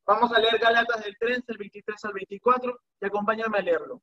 Vamos 0.05 0.33
a 0.33 0.41
leer 0.41 0.59
Gálatas 0.59 1.05
del 1.05 1.17
13, 1.17 1.45
el 1.47 1.59
23 1.59 2.05
al 2.07 2.13
24, 2.13 2.81
y 3.01 3.07
acompáñame 3.07 3.59
a 3.59 3.63
leerlo. 3.63 4.03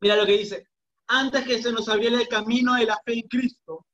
Mira 0.00 0.16
lo 0.16 0.24
que 0.24 0.32
dice. 0.32 0.66
Antes 1.06 1.44
que 1.44 1.62
se 1.62 1.72
nos 1.72 1.88
abriera 1.88 2.20
el 2.20 2.28
camino 2.28 2.74
de 2.74 2.86
la 2.86 2.98
fe 3.04 3.14
en 3.14 3.28
Cristo, 3.28 3.84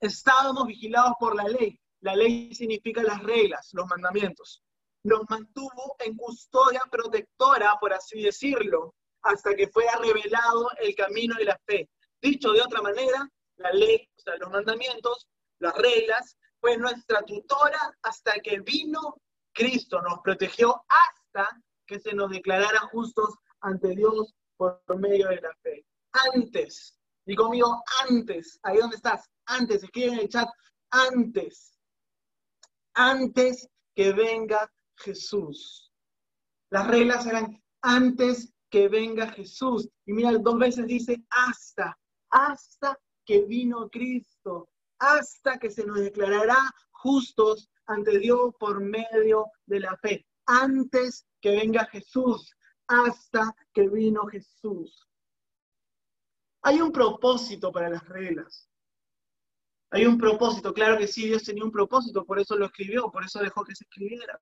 estábamos 0.00 0.66
vigilados 0.66 1.12
por 1.18 1.36
la 1.36 1.44
ley. 1.44 1.78
La 2.00 2.16
ley 2.16 2.54
significa 2.54 3.02
las 3.02 3.22
reglas, 3.22 3.70
los 3.72 3.86
mandamientos. 3.86 4.62
Nos 5.04 5.28
mantuvo 5.28 5.96
en 6.00 6.16
custodia 6.16 6.82
protectora, 6.90 7.76
por 7.80 7.92
así 7.92 8.22
decirlo, 8.22 8.94
hasta 9.22 9.54
que 9.54 9.68
fue 9.68 9.84
revelado 10.00 10.68
el 10.80 10.94
camino 10.94 11.36
de 11.36 11.44
la 11.44 11.58
fe. 11.64 11.88
Dicho 12.20 12.52
de 12.52 12.62
otra 12.62 12.82
manera, 12.82 13.28
la 13.56 13.72
ley, 13.72 14.08
o 14.16 14.20
sea, 14.20 14.36
los 14.36 14.50
mandamientos, 14.50 15.26
las 15.60 15.76
reglas, 15.76 16.36
fue 16.60 16.76
nuestra 16.76 17.22
tutora 17.22 17.96
hasta 18.02 18.32
que 18.40 18.60
vino 18.60 19.16
Cristo, 19.52 20.00
nos 20.02 20.20
protegió 20.20 20.84
hasta 20.88 21.60
que 21.86 22.00
se 22.00 22.14
nos 22.14 22.30
declarara 22.30 22.80
justos 22.92 23.34
ante 23.60 23.94
Dios 23.94 24.34
por 24.56 24.80
medio 24.98 25.28
de 25.28 25.40
la 25.40 25.54
fe. 25.62 25.84
Antes, 26.34 26.98
y 27.26 27.34
conmigo, 27.34 27.82
antes, 28.08 28.58
ahí 28.62 28.78
donde 28.78 28.96
estás, 28.96 29.28
antes, 29.46 29.82
escribe 29.82 30.12
en 30.12 30.18
el 30.20 30.28
chat, 30.28 30.48
antes, 30.90 31.78
antes 32.94 33.68
que 33.94 34.12
venga 34.12 34.70
Jesús. 34.96 35.92
Las 36.70 36.86
reglas 36.88 37.26
eran 37.26 37.62
antes 37.82 38.52
que 38.70 38.88
venga 38.88 39.30
Jesús. 39.32 39.88
Y 40.06 40.12
mira, 40.12 40.32
dos 40.38 40.58
veces 40.58 40.86
dice 40.86 41.22
hasta, 41.30 41.98
hasta 42.30 42.98
que 43.24 43.42
vino 43.42 43.88
Cristo, 43.88 44.68
hasta 44.98 45.58
que 45.58 45.70
se 45.70 45.84
nos 45.84 46.00
declarará 46.00 46.58
justos 46.90 47.70
ante 47.86 48.18
Dios 48.18 48.54
por 48.58 48.80
medio 48.80 49.46
de 49.66 49.80
la 49.80 49.96
fe. 49.96 50.26
Antes 50.46 51.26
que 51.40 51.50
venga 51.50 51.86
Jesús, 51.86 52.54
hasta 52.86 53.54
que 53.72 53.88
vino 53.88 54.26
Jesús. 54.26 55.07
Hay 56.62 56.80
un 56.80 56.92
propósito 56.92 57.72
para 57.72 57.88
las 57.88 58.06
reglas. 58.08 58.68
Hay 59.90 60.04
un 60.04 60.18
propósito, 60.18 60.74
claro 60.74 60.98
que 60.98 61.06
sí, 61.06 61.26
Dios 61.26 61.44
tenía 61.44 61.64
un 61.64 61.72
propósito, 61.72 62.24
por 62.24 62.38
eso 62.38 62.56
lo 62.56 62.66
escribió, 62.66 63.10
por 63.10 63.24
eso 63.24 63.40
dejó 63.40 63.64
que 63.64 63.74
se 63.74 63.84
escribiera. 63.84 64.38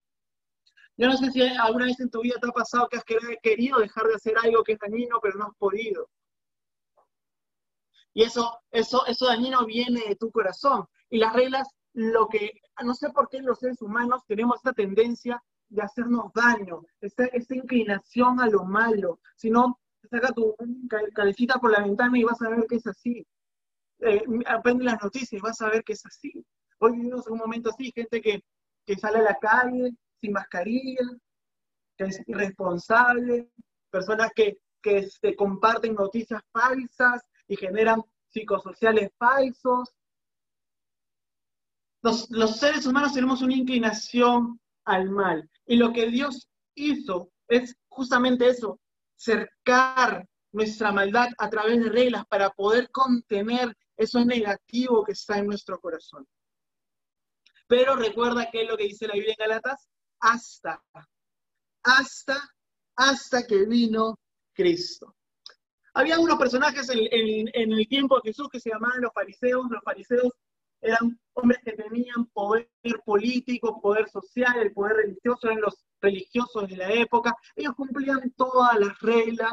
Yo 0.96 1.08
no 1.08 1.16
sé 1.16 1.30
si 1.30 1.42
alguna 1.42 1.85
vez 1.85 2.00
en 2.00 2.11
tu 2.11 2.23
vida 2.23 2.37
te 2.40 2.49
ha 2.49 2.52
pasado 2.52 2.88
que 2.88 2.96
has 2.96 3.04
querido 3.42 3.78
dejar 3.78 4.06
de 4.06 4.14
hacer 4.14 4.35
algo 4.42 4.64
que 4.64 4.73
es 4.73 4.78
dañino, 4.78 5.20
pero 5.20 5.38
no 5.38 5.46
has 5.46 5.56
podido. 5.56 6.08
Y 8.14 8.23
eso, 8.23 8.58
eso, 8.70 9.04
eso 9.06 9.26
dañino 9.26 9.66
viene 9.66 10.02
de 10.08 10.16
tu 10.16 10.30
corazón. 10.30 10.87
Y 11.11 11.18
las 11.18 11.35
reglas, 11.35 11.68
lo 11.92 12.28
que, 12.28 12.62
no 12.82 12.94
sé 12.94 13.11
por 13.11 13.28
qué 13.28 13.40
los 13.40 13.58
seres 13.58 13.82
humanos 13.82 14.23
tenemos 14.26 14.56
esta 14.56 14.73
tendencia 14.73 15.42
de 15.68 15.82
hacernos 15.82 16.32
daño, 16.32 16.82
esta, 17.00 17.28
inclinación 17.50 18.40
a 18.40 18.49
lo 18.49 18.64
malo. 18.64 19.20
Si 19.37 19.50
no, 19.50 19.78
saca 20.06 20.32
tu 20.32 20.54
cabecita 21.14 21.58
por 21.58 21.70
la 21.70 21.82
ventana 21.82 22.18
y 22.18 22.25
vas 22.25 22.40
a 22.42 22.48
ver 22.48 22.66
que 22.68 22.76
es 22.76 22.86
así. 22.86 23.26
Eh, 24.00 24.22
aprende 24.46 24.84
las 24.84 25.02
noticias 25.02 25.32
y 25.32 25.40
vas 25.40 25.60
a 25.62 25.70
ver 25.70 25.82
que 25.84 25.94
es 25.94 26.04
así. 26.04 26.44
Hoy 26.78 26.92
vivimos 26.92 27.26
en 27.26 27.34
un 27.34 27.38
momento 27.38 27.70
así, 27.70 27.92
gente 27.94 28.20
que, 28.20 28.42
que 28.84 28.96
sale 28.96 29.18
a 29.18 29.22
la 29.22 29.38
calle 29.38 29.92
sin 30.20 30.32
mascarilla, 30.32 31.06
que 31.96 32.04
es 32.04 32.20
irresponsable, 32.26 33.50
personas 33.90 34.30
que, 34.34 34.58
que 34.82 34.98
este, 34.98 35.34
comparten 35.34 35.94
noticias 35.94 36.42
falsas 36.52 37.22
y 37.48 37.56
generan 37.56 38.02
psicosociales 38.28 39.10
falsos. 39.18 39.94
Los, 42.02 42.30
los 42.30 42.58
seres 42.58 42.86
humanos 42.86 43.14
tenemos 43.14 43.40
una 43.42 43.54
inclinación 43.54 44.60
al 44.84 45.10
mal. 45.10 45.48
Y 45.66 45.76
lo 45.76 45.92
que 45.92 46.08
Dios 46.08 46.48
hizo 46.75 47.30
es 47.48 47.76
justamente 47.88 48.48
eso, 48.48 48.78
cercar 49.16 50.26
nuestra 50.52 50.92
maldad 50.92 51.28
a 51.38 51.50
través 51.50 51.82
de 51.82 51.90
reglas 51.90 52.25
para 52.26 52.50
poder 52.50 52.90
contener 52.90 53.76
eso 53.96 54.25
negativo 54.25 55.04
que 55.04 55.12
está 55.12 55.38
en 55.38 55.46
nuestro 55.46 55.80
corazón. 55.80 56.26
Pero 57.66 57.96
recuerda 57.96 58.50
que 58.50 58.62
es 58.62 58.68
lo 58.68 58.76
que 58.76 58.85
dice 58.85 59.08
la 59.08 59.14
Biblia 59.14 59.35
en 59.38 59.49
Galatas, 59.49 59.88
hasta, 60.20 60.82
hasta, 61.82 62.37
hasta 62.96 63.46
que 63.46 63.66
vino 63.66 64.18
Cristo. 64.54 65.14
Había 65.94 66.18
unos 66.18 66.38
personajes 66.38 66.88
en, 66.90 67.49
el 67.54 67.88
tiempo 67.88 68.16
de 68.16 68.30
Jesús 68.30 68.49
que 68.50 68.61
se 68.61 68.70
llamaban 68.70 69.00
los 69.00 69.12
fariseos. 69.14 69.66
Los 69.70 69.82
fariseos 69.82 70.32
eran 70.80 71.18
hombres 71.32 71.58
que 71.64 71.73
tenían 71.73 72.26
poder 72.32 72.68
político, 73.04 73.80
poder 73.80 74.08
social, 74.08 74.58
el 74.58 74.73
poder 74.73 74.96
religioso, 74.96 75.49
eran 75.49 75.62
los 75.62 75.87
religiosos 76.06 76.68
de 76.68 76.76
la 76.76 76.92
época. 76.92 77.36
Ellos 77.54 77.75
cumplían 77.75 78.30
todas 78.36 78.78
las 78.78 78.99
reglas. 79.00 79.52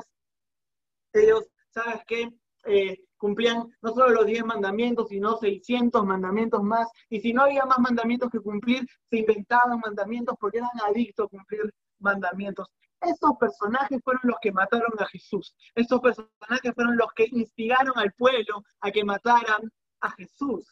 Ellos, 1.11 1.45
¿sabes 1.69 2.01
qué? 2.07 2.29
Eh, 2.65 3.05
cumplían 3.17 3.67
no 3.81 3.93
solo 3.93 4.09
los 4.09 4.25
10 4.25 4.45
mandamientos, 4.45 5.09
sino 5.09 5.37
600 5.37 6.05
mandamientos 6.05 6.61
más. 6.63 6.87
Y 7.09 7.19
si 7.21 7.33
no 7.33 7.43
había 7.43 7.65
más 7.65 7.79
mandamientos 7.79 8.29
que 8.29 8.39
cumplir, 8.39 8.87
se 9.09 9.17
inventaban 9.17 9.79
mandamientos 9.79 10.35
porque 10.39 10.59
eran 10.59 10.69
adictos 10.87 11.25
a 11.25 11.29
cumplir 11.29 11.73
mandamientos. 11.99 12.67
Esos 13.01 13.31
personajes 13.37 13.99
fueron 14.03 14.21
los 14.23 14.37
que 14.41 14.51
mataron 14.51 14.93
a 14.99 15.05
Jesús. 15.07 15.55
Esos 15.75 15.99
personajes 15.99 16.73
fueron 16.73 16.95
los 16.95 17.11
que 17.13 17.27
instigaron 17.31 17.97
al 17.97 18.13
pueblo 18.13 18.63
a 18.79 18.91
que 18.91 19.03
mataran 19.03 19.71
a 20.01 20.11
Jesús. 20.11 20.65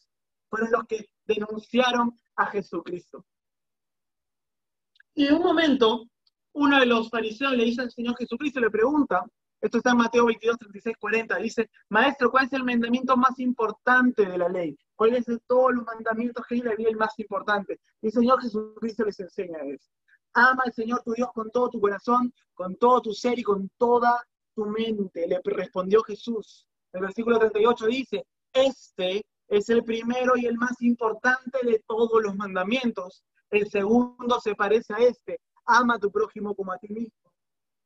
Fueron 0.50 0.72
los 0.72 0.84
que 0.86 1.10
denunciaron 1.26 2.13
a 2.36 2.46
Jesucristo. 2.46 3.26
Y 5.13 5.28
en 5.28 5.36
un 5.36 5.43
momento, 5.43 6.06
uno 6.54 6.80
de 6.80 6.86
los 6.86 7.10
fariseos 7.10 7.54
le 7.54 7.65
dice 7.65 7.82
al 7.82 7.91
Señor 7.91 8.15
Jesucristo, 8.17 8.60
le 8.60 8.69
pregunta, 8.69 9.26
esto 9.62 9.78
está 9.78 9.91
en 9.91 9.97
Mateo 9.97 10.26
22, 10.26 10.58
36, 10.58 10.97
40. 11.00 11.36
Dice, 11.38 11.69
maestro, 11.89 12.32
¿cuál 12.32 12.45
es 12.45 12.54
el 12.54 12.63
mandamiento 12.63 13.15
más 13.15 13.38
importante 13.39 14.26
de 14.26 14.38
la 14.38 14.50
ley? 14.50 14.76
¿Cuál 14.95 15.15
es 15.15 15.26
de 15.26 15.38
todos 15.45 15.74
los 15.74 15.86
mandamientos 15.86 16.45
que 16.47 16.56
hay 16.56 16.62
la 16.62 16.74
ley 16.74 16.88
el 16.88 16.97
más 16.97 17.17
importante? 17.19 17.80
Y 18.02 18.08
el 18.08 18.13
Señor 18.13 18.41
Jesucristo 18.41 19.06
les 19.06 19.19
enseña 19.19 19.60
eso. 19.65 19.91
Ama 20.34 20.63
al 20.65 20.74
Señor 20.74 21.04
tu 21.04 21.13
Dios 21.13 21.30
con 21.34 21.52
todo 21.52 21.69
tu 21.69 21.80
corazón, 21.80 22.34
con 22.54 22.76
todo 22.78 23.02
tu 23.02 23.13
ser 23.13 23.38
y 23.38 23.43
con 23.43 23.69
toda 23.78 24.26
tu 24.56 24.65
mente. 24.65 25.28
Le 25.28 25.39
respondió 25.43 26.02
Jesús. 26.04 26.67
El 26.93 27.02
versículo 27.02 27.38
38 27.38 27.86
dice, 27.86 28.26
este 28.54 29.26
es 29.47 29.69
el 29.69 29.84
primero 29.84 30.38
y 30.38 30.45
el 30.47 30.58
más 30.58 30.82
importante 30.82 31.60
de 31.63 31.84
todos 31.88 32.21
los 32.24 32.36
mandamientos. 32.36 33.24
El 33.52 33.70
segundo 33.70 34.40
se 34.40 34.56
parece 34.56 34.94
a 34.94 34.98
este. 34.98 35.40
Ama 35.66 35.96
a 35.96 36.00
tu 36.00 36.12
prójimo 36.12 36.56
como 36.56 36.72
a 36.72 36.78
ti 36.78 36.88
mismo 36.90 37.22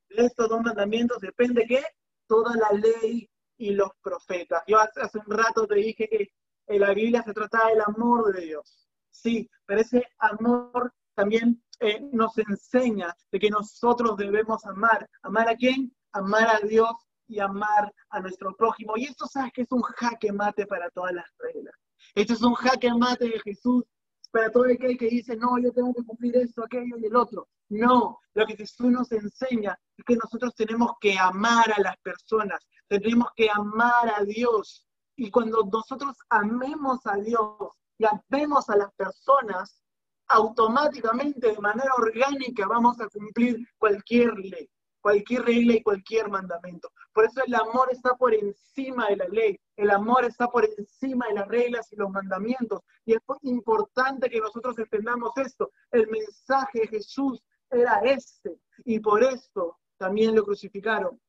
estos 0.10 0.49
dos 0.49 0.62
mandamientos 0.62 1.19
depende 1.19 1.65
que 1.65 1.84
toda 2.28 2.56
la 2.56 2.78
ley 2.78 3.30
y 3.58 3.71
los 3.71 3.89
profetas. 4.01 4.63
Yo 4.67 4.80
hace, 4.80 5.19
un 5.19 5.38
rato 5.38 5.67
te 5.67 5.75
dije 5.75 6.08
que 6.10 6.30
en 6.67 6.82
la 6.82 6.93
Biblia 6.93 7.23
se 7.23 7.34
trata 7.34 7.67
del 7.67 7.82
amor 7.82 8.34
de 8.34 8.41
Dios. 8.41 8.88
Sí, 9.12 9.49
pero 9.65 9.82
ese 9.82 10.06
amor 10.17 10.93
también 11.13 11.63
eh, 11.80 12.01
nos 12.12 12.38
enseña 12.38 13.15
de 13.32 13.39
que 13.39 13.49
nosotros 13.49 14.17
debemos 14.17 14.65
amar. 14.65 15.08
¿Amar 15.21 15.47
a 15.49 15.56
quién? 15.56 15.95
Amar 16.12 16.47
a 16.47 16.60
Dios 16.65 16.91
y 17.28 17.39
amar 17.39 17.93
a 18.10 18.19
nuestro 18.19 18.56
prójimo. 18.56 18.93
Y 18.97 19.06
esto 19.06 19.25
sabes 19.28 19.51
que 19.54 19.62
es 19.62 19.71
un 19.71 19.82
jaque 19.82 20.32
mate 20.32 20.65
para 20.65 20.89
todas 20.89 21.13
las 21.13 21.25
reglas. 21.39 21.73
Esto 22.13 22.34
es 22.34 22.41
un 22.41 22.56
jaque 22.56 22.93
mate 22.93 23.30
de 23.30 23.39
Jesús 23.39 23.84
para 24.36 24.52
todo 24.52 24.65
aquel 24.65 24.98
que 24.98 25.08
dice, 25.08 25.38
no, 25.38 25.58
yo 25.60 25.71
tengo 25.71 25.93
que 25.93 26.04
cumplir 26.04 26.36
esto, 26.36 26.65
aquello 26.65 26.98
y 26.98 27.06
el 27.06 27.15
otro. 27.15 27.48
No, 27.69 28.19
lo 28.34 28.45
que 28.45 28.58
Jesús 28.58 28.88
nos 28.88 29.10
enseña 29.13 29.80
es 29.95 30.04
que 30.04 30.17
nosotros 30.17 30.54
tenemos 30.56 30.91
que 31.00 31.17
amar 31.17 31.71
a 31.71 31.80
las 31.80 31.95
personas, 32.00 32.60
tenemos 32.89 33.30
que 33.34 33.50
amar 33.50 34.12
a 34.13 34.26
Dios. 34.26 34.86
Y 35.15 35.32
cuando 35.32 35.63
nosotros 35.71 36.17
amemos 36.28 37.00
a 37.06 37.15
Dios 37.15 37.80
y 37.98 38.04
amemos 38.04 38.69
a 38.69 38.76
las 38.76 38.93
personas, 38.95 39.82
automáticamente, 40.28 41.54
de 41.54 41.62
manera 41.62 41.93
orgánica, 41.98 42.67
vamos 42.67 43.00
a 43.00 43.08
cumplir 43.08 43.65
cualquier 43.78 44.38
ley, 44.38 44.69
cualquier 45.06 45.44
regla 45.44 45.74
y 45.76 45.84
cualquier 45.84 46.30
mandamento. 46.32 46.91
Por 47.13 47.26
eso 47.26 47.44
el 47.46 47.54
amor 47.54 47.89
está 47.91 48.15
por 48.15 48.34
encima 48.34 49.08
de 49.10 49.18
la 49.18 49.28
ley. 49.28 49.60
El 49.76 49.91
amor 49.91 50.26
está 50.26 50.48
por 50.48 50.65
encima 50.65 51.28
de 51.28 51.36
las 51.36 51.48
reglas 51.48 51.94
y 51.94 51.96
los 51.96 52.10
mandamientos. 52.10 52.82
Y 53.06 53.13
es 53.13 53.20
importante 53.44 54.32
que 54.32 54.39
nosotros 54.39 54.80
entendamos 54.80 55.32
esto. 55.38 55.70
El 55.91 56.08
mensaje 56.08 56.80
de 56.80 56.88
Jesús 56.88 57.39
era 57.70 58.00
este. 58.00 58.58
Y 58.84 59.00
por 59.00 59.22
esto 59.22 59.78
también 60.00 60.36
lo 60.36 60.44
crucificaron. 60.44 61.22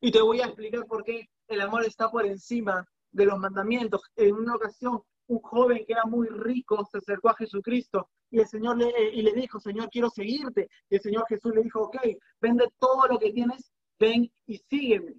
Y 0.00 0.10
te 0.10 0.20
voy 0.20 0.40
a 0.40 0.46
explicar 0.46 0.84
por 0.86 1.04
qué 1.04 1.30
el 1.46 1.60
amor 1.60 1.84
está 1.84 2.10
por 2.10 2.26
encima 2.26 2.84
de 3.12 3.26
los 3.26 3.38
mandamientos. 3.38 4.10
En 4.16 4.34
una 4.34 4.56
ocasión, 4.56 5.04
un 5.32 5.40
joven 5.40 5.84
que 5.86 5.92
era 5.92 6.04
muy 6.04 6.28
rico 6.28 6.84
se 6.84 6.98
acercó 6.98 7.30
a 7.30 7.36
Jesucristo 7.36 8.10
y 8.30 8.40
el 8.40 8.46
Señor 8.46 8.76
le, 8.76 8.90
y 9.12 9.22
le 9.22 9.32
dijo, 9.32 9.60
Señor, 9.60 9.88
quiero 9.90 10.08
seguirte. 10.10 10.68
Y 10.88 10.96
el 10.96 11.00
Señor 11.00 11.24
Jesús 11.28 11.54
le 11.54 11.62
dijo, 11.62 11.82
ok, 11.82 11.96
vende 12.40 12.66
todo 12.78 13.06
lo 13.06 13.18
que 13.18 13.32
tienes, 13.32 13.70
ven 13.98 14.30
y 14.46 14.58
sígueme. 14.58 15.14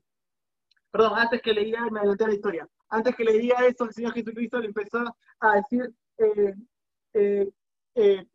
Perdón, 0.92 1.14
antes 1.18 1.42
que 1.42 1.54
le 1.54 1.64
diga, 1.64 1.88
me 1.92 2.00
adelanté 2.00 2.28
la 2.28 2.34
historia. 2.34 2.68
Antes 2.90 3.16
que 3.16 3.24
le 3.24 3.38
diga 3.40 3.66
eso, 3.66 3.86
el 3.86 3.94
Señor 3.94 4.14
Jesucristo 4.14 4.60
le 4.60 4.68
empezó 4.68 5.04
a 5.40 5.56
decir, 5.56 5.92
eh, 6.18 6.54
eh, 7.14 7.50
eh, 7.96 8.26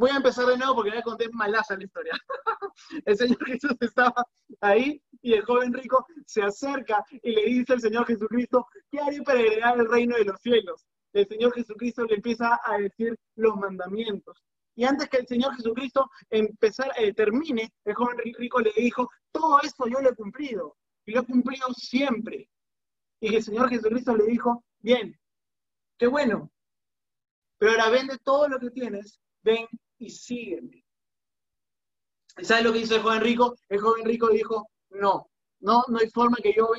voy 0.00 0.10
a 0.10 0.16
empezar 0.16 0.46
de 0.46 0.56
nuevo 0.56 0.76
porque 0.76 0.92
ya 0.92 1.02
conté 1.02 1.28
malaza 1.28 1.76
la 1.76 1.84
historia. 1.84 2.14
el 3.04 3.16
Señor 3.18 3.44
Jesús 3.44 3.76
estaba 3.80 4.26
ahí 4.62 5.02
y 5.20 5.34
el 5.34 5.44
joven 5.44 5.74
rico 5.74 6.06
se 6.24 6.42
acerca 6.42 7.04
y 7.22 7.32
le 7.32 7.44
dice 7.44 7.74
al 7.74 7.82
Señor 7.82 8.06
Jesucristo, 8.06 8.66
¿qué 8.90 8.98
haré 8.98 9.20
para 9.20 9.40
heredar 9.40 9.78
el 9.78 9.90
reino 9.90 10.16
de 10.16 10.24
los 10.24 10.40
cielos? 10.40 10.86
El 11.12 11.28
Señor 11.28 11.52
Jesucristo 11.52 12.06
le 12.06 12.14
empieza 12.14 12.58
a 12.64 12.78
decir 12.78 13.14
los 13.36 13.54
mandamientos. 13.56 14.42
Y 14.74 14.84
antes 14.84 15.06
que 15.10 15.18
el 15.18 15.26
Señor 15.26 15.54
Jesucristo 15.54 16.10
empezar, 16.30 16.90
termine, 17.14 17.70
el 17.84 17.94
joven 17.94 18.16
rico 18.38 18.60
le 18.60 18.72
dijo, 18.74 19.10
todo 19.30 19.60
esto 19.60 19.86
yo 19.86 20.00
lo 20.00 20.08
he 20.08 20.14
cumplido 20.14 20.78
y 21.04 21.12
lo 21.12 21.20
he 21.20 21.26
cumplido 21.26 21.66
siempre. 21.74 22.48
Y 23.20 23.34
el 23.34 23.42
Señor 23.42 23.68
Jesucristo 23.68 24.16
le 24.16 24.24
dijo, 24.24 24.64
bien, 24.78 25.20
qué 25.98 26.06
bueno, 26.06 26.50
pero 27.58 27.72
ahora 27.72 27.90
vende 27.90 28.16
todo 28.24 28.48
lo 28.48 28.58
que 28.58 28.70
tienes, 28.70 29.20
ven 29.42 29.66
y 30.00 30.10
sígueme. 30.10 30.84
¿Y 32.38 32.44
sabes 32.44 32.64
lo 32.64 32.72
que 32.72 32.80
hizo 32.80 32.96
el 32.96 33.02
joven 33.02 33.20
rico? 33.20 33.54
El 33.68 33.80
joven 33.80 34.04
rico 34.04 34.28
dijo, 34.28 34.68
no, 34.90 35.30
no, 35.60 35.84
no 35.88 35.98
hay 35.98 36.08
forma 36.10 36.38
que 36.42 36.54
yo 36.56 36.70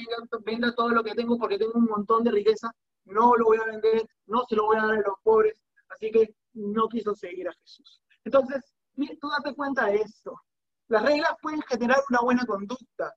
venda 0.43 0.73
todo 0.73 0.89
lo 0.89 1.03
que 1.03 1.13
tengo 1.13 1.37
porque 1.37 1.57
tengo 1.57 1.73
un 1.75 1.85
montón 1.85 2.23
de 2.23 2.31
riqueza, 2.31 2.71
no 3.05 3.35
lo 3.35 3.45
voy 3.45 3.59
a 3.59 3.65
vender, 3.65 4.07
no 4.25 4.43
se 4.49 4.55
lo 4.55 4.65
voy 4.65 4.77
a 4.77 4.81
dar 4.81 4.95
a 4.95 5.01
los 5.01 5.15
pobres, 5.23 5.55
así 5.89 6.11
que 6.11 6.35
no 6.53 6.87
quiso 6.87 7.15
seguir 7.15 7.47
a 7.47 7.53
Jesús. 7.53 8.01
Entonces, 8.25 8.73
tú 9.19 9.29
date 9.29 9.55
cuenta 9.55 9.85
de 9.85 9.97
esto. 9.97 10.39
Las 10.87 11.03
reglas 11.03 11.33
pueden 11.41 11.61
generar 11.61 11.99
una 12.09 12.21
buena 12.21 12.45
conducta, 12.45 13.13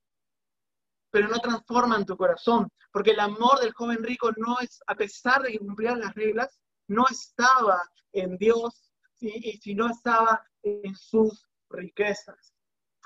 pero 1.10 1.28
no 1.28 1.38
transforman 1.38 2.04
tu 2.04 2.16
corazón, 2.16 2.68
porque 2.92 3.12
el 3.12 3.20
amor 3.20 3.58
del 3.60 3.72
joven 3.72 4.02
rico 4.02 4.30
no 4.36 4.58
es, 4.60 4.80
a 4.86 4.94
pesar 4.94 5.42
de 5.42 5.52
que 5.52 5.58
cumplía 5.58 5.96
las 5.96 6.14
reglas, 6.14 6.58
no 6.88 7.06
estaba 7.10 7.82
en 8.12 8.36
Dios 8.36 8.93
y 9.28 9.56
si 9.58 9.74
no 9.74 9.88
estaba 9.88 10.44
en 10.62 10.94
sus 10.94 11.46
riquezas. 11.70 12.54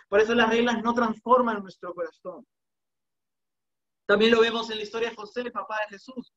Por 0.08 0.20
eso 0.20 0.34
las 0.34 0.48
reglas 0.48 0.82
no 0.82 0.94
transforman 0.94 1.60
nuestro 1.60 1.92
corazón. 1.94 2.46
También 4.06 4.32
lo 4.32 4.40
vemos 4.40 4.70
en 4.70 4.78
la 4.78 4.84
historia 4.84 5.10
de 5.10 5.16
José, 5.16 5.42
el 5.42 5.52
papá 5.52 5.76
de 5.82 5.96
Jesús. 5.96 6.32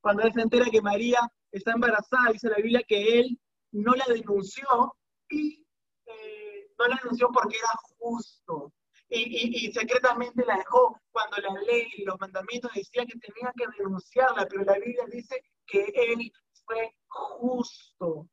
Cuando 0.00 0.22
él 0.22 0.32
se 0.32 0.40
entera 0.40 0.66
que 0.70 0.80
María 0.80 1.20
está 1.50 1.72
embarazada, 1.72 2.30
dice 2.32 2.48
la 2.48 2.56
Biblia 2.56 2.82
que 2.86 3.18
él 3.18 3.40
no 3.72 3.92
la 3.94 4.04
denunció 4.06 4.94
y 5.28 5.66
eh, 6.06 6.70
no 6.78 6.86
la 6.86 7.00
denunció 7.02 7.28
porque 7.32 7.56
era 7.56 7.70
justo. 7.98 8.72
Y, 9.08 9.66
y, 9.66 9.72
secretamente 9.72 10.44
la 10.44 10.56
dejó 10.56 11.00
cuando 11.12 11.36
la 11.38 11.60
ley 11.60 11.88
y 11.96 12.04
los 12.04 12.18
mandamientos 12.18 12.72
decían 12.74 13.06
que 13.06 13.18
tenía 13.18 13.52
que 13.56 13.66
denunciarla, 13.78 14.46
pero 14.48 14.64
la 14.64 14.74
Biblia 14.74 15.04
dice 15.10 15.42
que 15.66 15.92
él 15.94 16.32
fue 16.64 16.92
justo. 17.06 18.28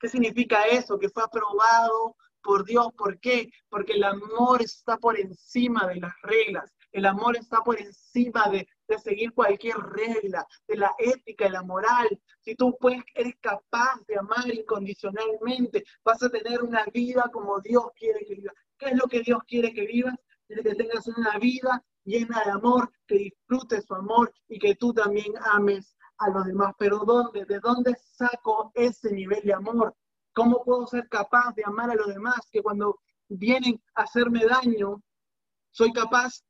¿Qué 0.00 0.08
significa 0.08 0.64
eso? 0.64 0.98
Que 0.98 1.10
fue 1.10 1.22
aprobado 1.22 2.16
por 2.42 2.64
Dios. 2.64 2.88
¿Por 2.96 3.20
qué? 3.20 3.50
Porque 3.68 3.92
el 3.92 4.04
amor 4.04 4.62
está 4.62 4.96
por 4.96 5.18
encima 5.20 5.86
de 5.86 5.96
las 5.96 6.14
reglas. 6.22 6.72
El 6.90 7.04
amor 7.06 7.36
está 7.36 7.58
por 7.58 7.78
encima 7.78 8.48
de, 8.48 8.66
seguir 9.04 9.32
cualquier 9.32 9.76
regla, 9.76 10.44
de 10.66 10.76
la 10.76 10.92
ética 10.98 11.46
y 11.46 11.50
la 11.50 11.62
moral. 11.62 12.08
Si 12.40 12.56
tú 12.56 12.76
puedes, 12.80 13.02
eres 13.14 13.34
capaz 13.40 14.00
de 14.08 14.18
amar 14.18 14.52
incondicionalmente, 14.52 15.84
vas 16.04 16.20
a 16.24 16.30
tener 16.30 16.62
una 16.62 16.84
vida 16.92 17.30
como 17.32 17.60
Dios 17.60 17.84
quiere 17.94 18.24
que 18.26 18.34
vivas. 18.34 18.54
¿Qué 18.76 18.86
es 18.86 18.96
lo 18.96 19.06
que 19.06 19.20
Dios 19.20 19.38
quiere 19.46 19.72
que 19.72 19.86
vivas? 19.86 20.14
Quiere 20.46 20.64
que 20.64 20.74
tengas 20.74 21.06
una 21.06 21.38
vida 21.38 21.84
llena 22.04 22.42
de 22.44 22.50
amor, 22.50 22.90
que 23.06 23.16
disfrutes 23.16 23.84
su 23.84 23.94
amor 23.94 24.32
y 24.48 24.58
que 24.58 24.74
tú 24.74 24.92
también 24.92 25.34
ames 25.52 25.94
a 26.20 26.30
los 26.30 26.46
demás. 26.46 26.74
Pero 26.78 27.00
¿dónde? 27.00 27.44
¿De 27.44 27.58
dónde 27.60 27.96
saco 28.12 28.70
ese 28.74 29.12
nivel 29.12 29.42
de 29.42 29.54
amor? 29.54 29.94
¿Cómo 30.32 30.62
puedo 30.64 30.86
ser 30.86 31.08
capaz 31.08 31.54
de 31.56 31.64
amar 31.66 31.90
a 31.90 31.94
los 31.94 32.06
demás 32.06 32.48
que 32.52 32.62
cuando 32.62 33.00
vienen 33.30 33.80
a 33.94 34.02
hacerme 34.02 34.44
daño, 34.44 35.02
soy 35.70 35.92
capaz, 35.92 36.42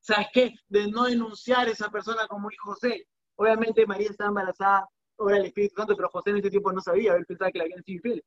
¿sabes 0.00 0.28
qué? 0.32 0.54
De 0.68 0.88
no 0.88 1.04
denunciar 1.04 1.68
a 1.68 1.70
esa 1.70 1.90
persona 1.90 2.26
como 2.26 2.50
hijo 2.50 2.72
José. 2.72 3.06
Obviamente 3.36 3.86
María 3.86 4.10
estaba 4.10 4.28
embarazada, 4.28 4.88
ahora 5.18 5.38
el 5.38 5.46
Espíritu 5.46 5.76
Santo, 5.76 5.94
pero 5.94 6.08
José 6.08 6.30
en 6.30 6.38
ese 6.38 6.50
tiempo 6.50 6.72
no 6.72 6.80
sabía, 6.80 7.14
él 7.14 7.26
pensaba 7.26 7.50
que 7.52 7.58
la 7.58 7.64
habían 7.64 7.82
sido 7.82 7.96
infiel. 7.96 8.24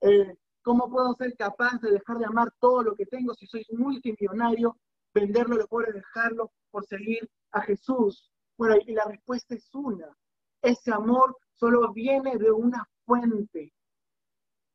Eh, 0.00 0.36
¿Cómo 0.62 0.90
puedo 0.90 1.14
ser 1.14 1.36
capaz 1.36 1.80
de 1.80 1.92
dejar 1.92 2.18
de 2.18 2.26
amar 2.26 2.52
todo 2.58 2.82
lo 2.82 2.94
que 2.94 3.06
tengo 3.06 3.32
si 3.34 3.46
soy 3.46 3.64
multimillonario, 3.70 4.76
venderlo 5.14 5.56
lo 5.56 5.66
puedo 5.68 5.90
dejarlo 5.92 6.52
por 6.70 6.84
seguir 6.84 7.30
a 7.52 7.62
Jesús? 7.62 8.30
Bueno, 8.60 8.76
y 8.86 8.92
la 8.92 9.06
respuesta 9.06 9.54
es 9.54 9.74
una. 9.74 10.14
Ese 10.60 10.92
amor 10.92 11.34
solo 11.54 11.94
viene 11.94 12.36
de 12.36 12.50
una 12.50 12.86
fuente. 13.06 13.72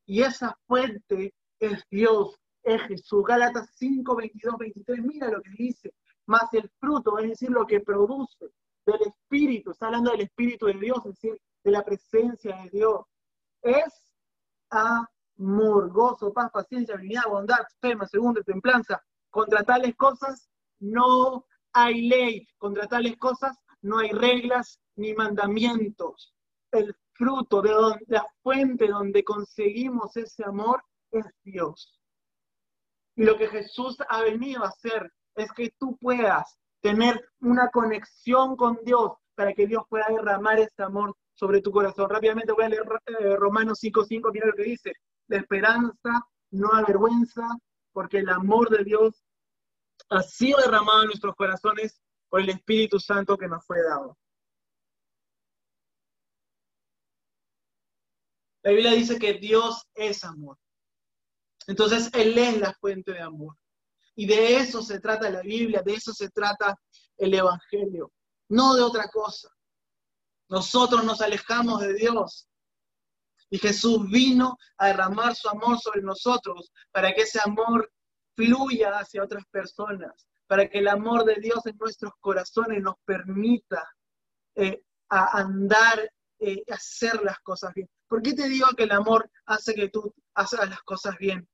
Y 0.07 0.23
esa 0.23 0.57
fuente 0.65 1.35
es 1.59 1.83
Dios, 1.91 2.35
es 2.63 2.81
Jesús. 2.81 3.23
Gálatas 3.23 3.69
5, 3.75 4.15
22, 4.15 4.57
23, 4.57 5.03
mira 5.03 5.29
lo 5.29 5.39
que 5.39 5.51
dice. 5.51 5.93
Más 6.25 6.51
el 6.53 6.67
fruto, 6.79 7.19
es 7.19 7.29
decir, 7.29 7.51
lo 7.51 7.67
que 7.67 7.79
produce 7.81 8.47
del 8.87 9.01
Espíritu, 9.05 9.69
está 9.69 9.85
hablando 9.85 10.09
del 10.09 10.21
Espíritu 10.21 10.65
de 10.65 10.79
Dios, 10.79 10.97
es 11.05 11.21
decir, 11.21 11.39
de 11.63 11.69
la 11.71 11.83
presencia 11.83 12.55
de 12.63 12.69
Dios. 12.71 13.01
Es 13.61 14.15
amor, 14.71 15.91
gozo, 15.91 16.33
paz, 16.33 16.49
paciencia, 16.51 16.95
benignidad, 16.95 17.29
bondad, 17.29 17.59
fe, 17.79 17.95
segunda, 18.09 18.41
templanza. 18.41 18.99
Contra 19.29 19.63
tales 19.63 19.95
cosas 19.95 20.49
no 20.79 21.45
hay 21.71 22.07
ley. 22.07 22.47
Contra 22.57 22.87
tales 22.87 23.15
cosas 23.17 23.55
no 23.85 23.99
hay 23.99 24.09
reglas 24.09 24.79
ni 24.95 25.13
mandamientos. 25.13 26.33
El 26.71 26.95
fruto, 27.13 27.61
de 27.61 27.71
donde, 27.71 28.03
la 28.07 28.25
fuente 28.41 28.87
donde 28.87 29.23
conseguimos 29.23 30.17
ese 30.17 30.43
amor 30.43 30.83
es 31.11 31.25
Dios. 31.43 32.01
Y 33.15 33.23
lo 33.23 33.37
que 33.37 33.47
Jesús 33.47 33.97
ha 34.09 34.21
venido 34.23 34.63
a 34.63 34.69
hacer 34.69 35.13
es 35.35 35.51
que 35.51 35.71
tú 35.77 35.97
puedas 35.97 36.57
tener 36.81 37.29
una 37.41 37.69
conexión 37.69 38.55
con 38.55 38.79
Dios 38.83 39.11
para 39.35 39.53
que 39.53 39.67
Dios 39.67 39.83
pueda 39.87 40.07
derramar 40.09 40.59
ese 40.59 40.81
amor 40.81 41.15
sobre 41.35 41.61
tu 41.61 41.71
corazón. 41.71 42.09
Rápidamente 42.09 42.53
voy 42.53 42.65
a 42.65 42.69
leer 42.69 42.85
eh, 43.05 43.35
Romanos 43.35 43.79
5.5, 43.83 44.31
mira 44.33 44.47
lo 44.47 44.53
que 44.53 44.63
dice. 44.63 44.93
La 45.27 45.37
esperanza 45.37 46.27
no 46.49 46.73
avergüenza, 46.73 47.47
porque 47.91 48.17
el 48.17 48.29
amor 48.29 48.69
de 48.69 48.83
Dios 48.83 49.23
ha 50.09 50.23
sido 50.23 50.57
derramado 50.59 51.03
en 51.03 51.07
nuestros 51.07 51.35
corazones 51.35 52.01
por 52.35 52.41
el 52.41 52.49
Espíritu 52.49 52.99
Santo 52.99 53.37
que 53.37 53.47
nos 53.47 53.65
fue 53.65 53.81
dado. 53.81 54.17
La 58.61 58.71
Biblia 58.71 58.91
dice 58.91 59.17
que 59.17 59.35
Dios 59.35 59.87
es 59.93 60.21
amor. 60.25 60.57
Entonces 61.65 62.09
Él 62.11 62.37
es 62.37 62.59
la 62.59 62.73
fuente 62.73 63.13
de 63.13 63.21
amor. 63.21 63.55
Y 64.15 64.25
de 64.25 64.57
eso 64.57 64.81
se 64.81 64.99
trata 64.99 65.29
la 65.29 65.43
Biblia, 65.43 65.81
de 65.81 65.93
eso 65.93 66.11
se 66.11 66.29
trata 66.29 66.77
el 67.15 67.33
Evangelio, 67.33 68.11
no 68.49 68.75
de 68.75 68.81
otra 68.81 69.07
cosa. 69.07 69.47
Nosotros 70.49 71.05
nos 71.05 71.21
alejamos 71.21 71.79
de 71.79 71.93
Dios. 71.93 72.49
Y 73.49 73.59
Jesús 73.59 74.09
vino 74.09 74.57
a 74.77 74.87
derramar 74.87 75.37
su 75.37 75.47
amor 75.47 75.79
sobre 75.79 76.01
nosotros 76.01 76.69
para 76.91 77.13
que 77.13 77.21
ese 77.21 77.39
amor 77.41 77.89
fluya 78.35 78.89
hacia 78.99 79.23
otras 79.23 79.45
personas, 79.45 80.27
para 80.47 80.69
que 80.69 80.79
el 80.79 80.87
amor 80.87 81.25
de 81.25 81.35
Dios 81.35 81.65
en 81.65 81.77
nuestros 81.77 82.13
corazones 82.19 82.81
nos 82.81 82.95
permita 83.05 83.87
eh, 84.55 84.83
a 85.09 85.39
andar, 85.39 86.11
eh, 86.39 86.63
hacer 86.69 87.21
las 87.23 87.39
cosas 87.39 87.73
bien. 87.73 87.89
¿Por 88.07 88.21
qué 88.21 88.33
te 88.33 88.47
digo 88.47 88.67
que 88.77 88.83
el 88.83 88.91
amor 88.91 89.29
hace 89.45 89.73
que 89.73 89.89
tú 89.89 90.13
hagas 90.33 90.69
las 90.69 90.81
cosas 90.83 91.17
bien 91.17 91.47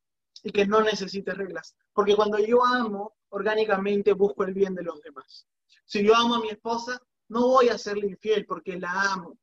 y 0.43 0.51
que 0.51 0.65
no 0.65 0.82
necesites 0.82 1.38
reglas? 1.38 1.75
Porque 1.93 2.15
cuando 2.15 2.39
yo 2.39 2.65
amo, 2.65 3.15
orgánicamente 3.30 4.13
busco 4.13 4.43
el 4.43 4.54
bien 4.54 4.75
de 4.75 4.84
los 4.84 5.01
demás. 5.01 5.47
Si 5.86 6.04
yo 6.04 6.15
amo 6.15 6.36
a 6.36 6.41
mi 6.41 6.49
esposa, 6.49 7.01
no 7.30 7.47
voy 7.47 7.69
a 7.69 7.77
serle 7.77 8.08
infiel 8.08 8.45
porque 8.45 8.77
la 8.77 9.13
amo. 9.13 9.38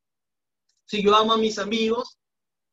Si 0.85 1.03
yo 1.03 1.15
amo 1.15 1.33
a 1.33 1.37
mis 1.37 1.59
amigos, 1.59 2.19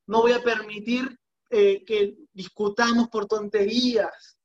no 0.07 0.21
voy 0.21 0.33
a 0.33 0.43
permitir 0.43 1.19
eh, 1.51 1.85
que 1.85 2.17
discutamos 2.33 3.09
por 3.09 3.27
tonterías. 3.27 4.36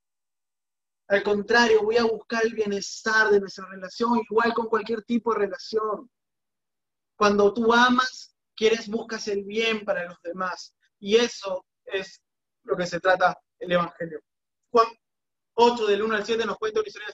Al 1.11 1.23
contrario, 1.23 1.83
voy 1.83 1.97
a 1.97 2.05
buscar 2.05 2.45
el 2.45 2.53
bienestar 2.53 3.29
de 3.29 3.41
nuestra 3.41 3.65
relación, 3.67 4.21
igual 4.29 4.53
con 4.53 4.67
cualquier 4.67 5.03
tipo 5.03 5.33
de 5.33 5.39
relación. 5.39 6.09
Cuando 7.17 7.53
tú 7.53 7.73
amas, 7.73 8.33
quieres, 8.55 8.87
buscas 8.87 9.27
el 9.27 9.43
bien 9.43 9.83
para 9.83 10.05
los 10.05 10.21
demás. 10.21 10.73
Y 10.99 11.17
eso 11.17 11.65
es 11.83 12.21
lo 12.63 12.77
que 12.77 12.87
se 12.87 13.01
trata 13.01 13.37
el 13.59 13.73
Evangelio. 13.73 14.21
Juan 14.69 14.87
8 15.55 15.85
del 15.87 16.01
1 16.01 16.15
al 16.15 16.25
7 16.25 16.45
nos 16.45 16.57
cuenta 16.57 16.79
una 16.79 16.87
historia, 16.87 17.09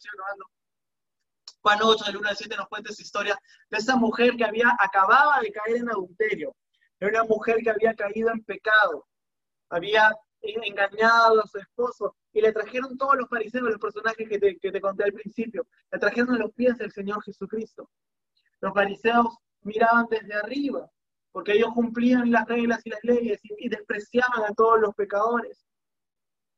Juan 1.61 1.79
8 1.81 2.05
del 2.05 2.17
1 2.17 2.29
al 2.29 2.37
7 2.37 2.55
nos 2.55 2.67
cuenta 2.67 2.91
esa 2.91 3.01
historia 3.01 3.39
de 3.71 3.77
esa 3.79 3.95
mujer 3.95 4.37
que 4.37 4.45
había, 4.45 4.77
acababa 4.79 5.41
de 5.41 5.51
caer 5.51 5.77
en 5.77 5.89
adulterio. 5.89 6.55
Era 6.99 7.23
una 7.23 7.23
mujer 7.23 7.63
que 7.63 7.71
había 7.71 7.95
caído 7.95 8.29
en 8.29 8.43
pecado. 8.43 9.07
Había 9.71 10.15
engañado 10.41 11.41
a 11.41 11.47
su 11.47 11.57
esposo 11.57 12.15
y 12.33 12.41
le 12.41 12.51
trajeron 12.51 12.97
todos 12.97 13.15
los 13.17 13.29
fariseos, 13.29 13.63
los 13.63 13.79
personajes 13.79 14.27
que 14.27 14.39
te, 14.39 14.57
que 14.57 14.71
te 14.71 14.81
conté 14.81 15.03
al 15.03 15.13
principio. 15.13 15.67
Le 15.91 15.99
trajeron 15.99 16.35
a 16.35 16.37
los 16.37 16.51
pies 16.53 16.77
del 16.77 16.91
Señor 16.91 17.23
Jesucristo. 17.23 17.89
Los 18.61 18.73
fariseos 18.73 19.37
miraban 19.61 20.07
desde 20.09 20.33
arriba 20.33 20.89
porque 21.37 21.51
ellos 21.51 21.69
cumplían 21.75 22.31
las 22.31 22.47
reglas 22.47 22.81
y 22.83 22.89
las 22.89 23.03
leyes 23.03 23.39
y, 23.43 23.69
despreciaban 23.69 24.43
a 24.49 24.55
todos 24.55 24.79
los 24.79 24.95
pecadores. 24.95 25.67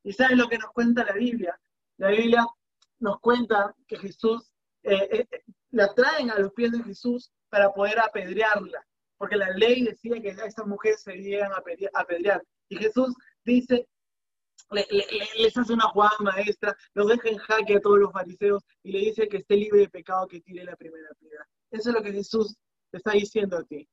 ¿Y 0.02 0.14
saben 0.14 0.38
lo 0.38 0.48
que 0.48 0.56
nos 0.56 0.70
cuenta 0.72 1.04
la 1.04 1.12
Biblia? 1.12 1.60
La 1.98 2.08
Biblia 2.08 2.46
nos 2.98 3.20
cuenta 3.20 3.74
que 3.86 3.98
Jesús, 3.98 4.50
eh, 4.82 5.08
eh, 5.12 5.26
eh, 5.30 5.42
la 5.72 5.92
traen 5.92 6.30
a 6.30 6.38
los 6.38 6.54
pies 6.54 6.72
de 6.72 6.82
Jesús 6.82 7.30
para 7.50 7.70
poder 7.74 7.98
apedrearla, 7.98 8.82
porque 9.18 9.36
la 9.36 9.50
ley 9.50 9.84
decía 9.84 10.18
que 10.18 10.30
a 10.30 10.46
esa 10.46 10.64
mujer 10.64 10.94
se 10.94 11.12
llegan 11.12 11.52
a 11.52 11.62
apedrear. 12.00 12.42
Y 12.70 12.76
Jesús 12.76 13.14
dice, 13.44 13.88
les 15.36 15.56
hace 15.56 15.72
una 15.72 15.88
jugada 15.88 16.16
maestra, 16.20 16.76
los 16.94 17.08
deja 17.08 17.28
en 17.28 17.38
jaque 17.38 17.76
a 17.76 17.80
todos 17.80 17.98
los 17.98 18.12
fariseos 18.12 18.62
y 18.82 18.92
le 18.92 19.00
dice 19.00 19.28
que 19.28 19.38
esté 19.38 19.56
libre 19.56 19.80
de 19.80 19.88
pecado 19.88 20.28
que 20.28 20.40
tire 20.40 20.64
la 20.64 20.76
primera 20.76 21.08
piedra. 21.18 21.46
Eso 21.70 21.90
es 21.90 21.94
lo 21.94 22.02
que 22.02 22.12
Jesús 22.12 22.56
te 22.90 22.98
está 22.98 23.12
diciendo 23.12 23.56
a 23.56 23.64
ti. 23.64 23.88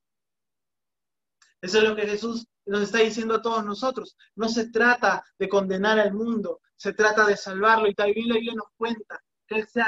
Eso 1.61 1.79
es 1.79 1.83
lo 1.83 1.95
que 1.95 2.05
Jesús 2.07 2.45
nos 2.65 2.81
está 2.81 2.99
diciendo 2.99 3.35
a 3.35 3.41
todos 3.41 3.65
nosotros. 3.65 4.15
No 4.35 4.47
se 4.49 4.69
trata 4.69 5.23
de 5.39 5.49
condenar 5.49 5.99
al 5.99 6.13
mundo, 6.13 6.61
se 6.75 6.93
trata 6.93 7.25
de 7.25 7.35
salvarlo. 7.35 7.87
Y 7.87 7.95
también 7.95 8.29
la 8.29 8.35
Biblia 8.35 8.53
nos 8.55 8.67
cuenta 8.77 9.19
que 9.47 9.55
Él 9.55 9.67
se, 9.67 9.81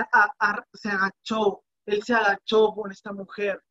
se 0.74 0.90
agachó, 0.90 1.64
Él 1.86 2.04
se 2.04 2.14
agachó 2.16 2.74
por 2.74 2.92
esta 2.92 3.14
mujer. 3.14 3.62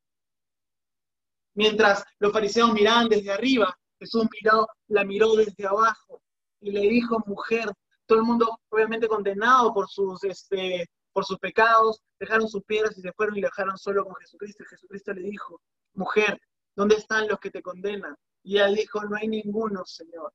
Mientras 1.54 2.04
los 2.20 2.32
fariseos 2.32 2.72
miraban 2.72 3.08
desde 3.08 3.32
arriba, 3.32 3.76
Jesús 3.98 4.26
miró, 4.32 4.66
la 4.88 5.04
miró 5.04 5.34
desde 5.34 5.66
abajo 5.66 6.22
y 6.60 6.70
le 6.70 6.80
dijo, 6.80 7.22
mujer, 7.26 7.70
todo 8.06 8.18
el 8.18 8.24
mundo 8.24 8.58
obviamente 8.70 9.08
condenado 9.08 9.72
por 9.74 9.88
sus, 9.88 10.22
este, 10.24 10.88
por 11.12 11.24
sus 11.24 11.38
pecados, 11.38 12.00
dejaron 12.18 12.48
sus 12.48 12.62
piedras 12.64 12.96
y 12.96 13.02
se 13.02 13.12
fueron 13.12 13.36
y 13.36 13.40
le 13.40 13.48
dejaron 13.48 13.76
solo 13.76 14.04
con 14.04 14.14
Jesucristo. 14.16 14.62
Y 14.62 14.66
Jesucristo 14.66 15.12
le 15.12 15.22
dijo, 15.22 15.60
mujer, 15.94 16.40
¿dónde 16.76 16.96
están 16.96 17.28
los 17.28 17.38
que 17.38 17.50
te 17.50 17.62
condenan? 17.62 18.16
Y 18.42 18.58
él 18.58 18.74
dijo, 18.74 19.02
no 19.04 19.16
hay 19.16 19.28
ninguno, 19.28 19.84
Señor. 19.84 20.32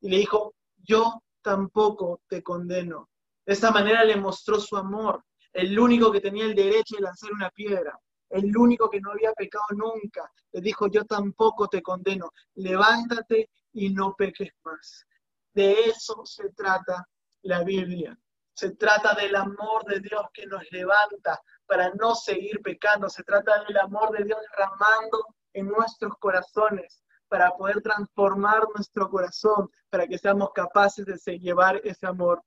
Y 0.00 0.10
le 0.10 0.18
dijo, 0.18 0.54
yo 0.76 1.22
tampoco 1.40 2.20
te 2.28 2.42
condeno. 2.42 3.08
De 3.46 3.52
esta 3.52 3.70
manera 3.70 4.04
le 4.04 4.16
mostró 4.16 4.58
su 4.58 4.76
amor, 4.76 5.22
el 5.52 5.78
único 5.78 6.10
que 6.10 6.20
tenía 6.20 6.44
el 6.44 6.54
derecho 6.54 6.96
de 6.96 7.02
lanzar 7.02 7.32
una 7.32 7.50
piedra, 7.50 7.98
el 8.34 8.56
único 8.56 8.90
que 8.90 9.00
no 9.00 9.12
había 9.12 9.32
pecado 9.32 9.64
nunca. 9.70 10.30
Le 10.52 10.60
dijo, 10.60 10.88
yo 10.88 11.04
tampoco 11.04 11.68
te 11.68 11.82
condeno, 11.82 12.30
levántate 12.56 13.48
y 13.72 13.90
no 13.90 14.14
peques 14.14 14.50
más. 14.64 15.06
De 15.52 15.72
eso 15.84 16.22
se 16.26 16.50
trata 16.50 17.06
la 17.42 17.62
Biblia. 17.62 18.18
Se 18.52 18.74
trata 18.74 19.14
del 19.14 19.36
amor 19.36 19.84
de 19.86 20.00
Dios 20.00 20.22
que 20.32 20.46
nos 20.46 20.62
levanta 20.72 21.40
para 21.66 21.90
no 21.94 22.14
seguir 22.14 22.60
pecando. 22.62 23.08
Se 23.08 23.22
trata 23.22 23.64
del 23.64 23.76
amor 23.78 24.16
de 24.16 24.24
Dios 24.24 24.38
derramando 24.50 25.26
en 25.52 25.68
nuestros 25.68 26.14
corazones 26.18 27.02
para 27.28 27.50
poder 27.52 27.82
transformar 27.82 28.64
nuestro 28.74 29.08
corazón, 29.08 29.70
para 29.90 30.06
que 30.06 30.18
seamos 30.18 30.50
capaces 30.54 31.06
de 31.06 31.38
llevar 31.38 31.80
ese 31.84 32.06
amor 32.06 32.42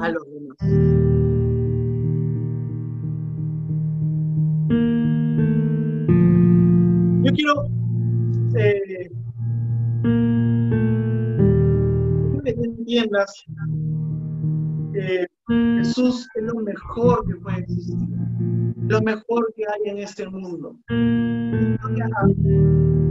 a 0.00 0.08
los 0.08 0.24
demás. 0.26 1.23
Yo 7.24 7.32
quiero 7.32 7.68
eh, 8.54 9.10
que 12.44 12.50
entiendas 12.50 13.44
que 14.92 15.26
Jesús 15.78 16.28
es 16.34 16.42
lo 16.42 16.60
mejor 16.60 17.26
que 17.26 17.36
puede 17.36 17.60
existir, 17.60 17.96
lo 18.76 19.00
mejor 19.00 19.50
que 19.56 19.64
hay 19.64 19.90
en 19.90 19.98
este 19.98 20.28
mundo. 20.28 20.76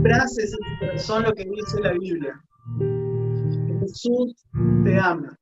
Frases 0.04 0.56
corazón 0.78 1.24
lo 1.24 1.32
que 1.32 1.44
dice 1.46 1.80
la 1.80 1.92
Biblia. 1.94 2.40
Que 2.78 3.78
Jesús 3.80 4.46
te 4.84 4.96
ama, 4.96 5.36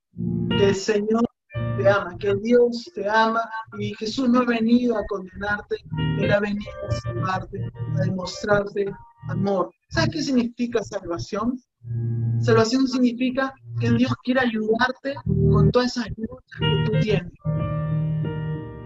que 0.57 0.69
el 0.69 0.75
Señor 0.75 1.23
te 1.77 1.89
ama, 1.89 2.17
que 2.17 2.33
Dios 2.35 2.89
te 2.93 3.09
ama 3.09 3.41
y 3.79 3.93
Jesús 3.95 4.29
no 4.29 4.39
ha 4.39 4.45
venido 4.45 4.97
a 4.97 5.05
condenarte, 5.07 5.77
Él 6.19 6.31
ha 6.31 6.39
venido 6.39 6.71
a 6.87 6.91
salvarte, 6.91 7.71
a 7.97 8.01
demostrarte 8.01 8.85
amor. 9.29 9.71
¿Sabes 9.89 10.09
qué 10.11 10.21
significa 10.23 10.83
salvación? 10.83 11.59
Salvación 12.39 12.87
significa 12.87 13.53
que 13.79 13.91
Dios 13.91 14.13
quiere 14.23 14.41
ayudarte 14.41 15.15
con 15.25 15.71
todas 15.71 15.97
esas 15.97 16.07
luchas 16.17 16.59
que 16.59 16.91
tú 16.91 16.99
tienes. 17.01 17.31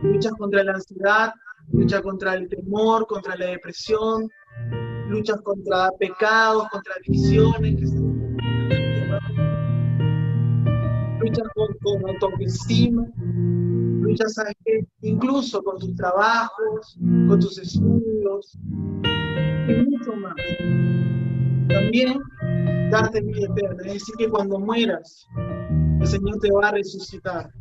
Luchas 0.04 0.34
contra 0.34 0.64
la 0.64 0.74
ansiedad, 0.74 1.34
luchas 1.72 2.02
contra 2.02 2.36
el 2.36 2.48
temor, 2.50 3.08
contra 3.08 3.36
la 3.36 3.48
depresión, 3.48 4.30
luchas 5.10 5.42
contra 5.42 5.90
pecados, 6.00 6.68
contra 6.70 6.94
adicciones, 6.96 7.94
luchas 11.28 11.48
con, 11.54 11.68
con 11.82 12.10
autoestima, 12.10 13.06
luchas 14.02 14.36
incluso 15.02 15.62
con 15.64 15.78
tus 15.80 15.96
trabajos, 15.96 16.98
con 17.28 17.40
tus 17.40 17.58
estudios 17.58 18.58
y 19.04 19.74
mucho 19.74 20.14
más. 20.16 20.36
También 21.70 22.20
darte 22.92 23.22
vida 23.22 23.48
eterna, 23.50 23.84
es 23.86 23.94
decir, 23.94 24.16
que 24.18 24.30
cuando 24.30 24.60
mueras, 24.60 25.28
el 26.00 26.08
Señor 26.08 26.40
te 26.40 26.52
va 26.52 26.70
a 26.70 26.72
resucitar. 26.72 27.52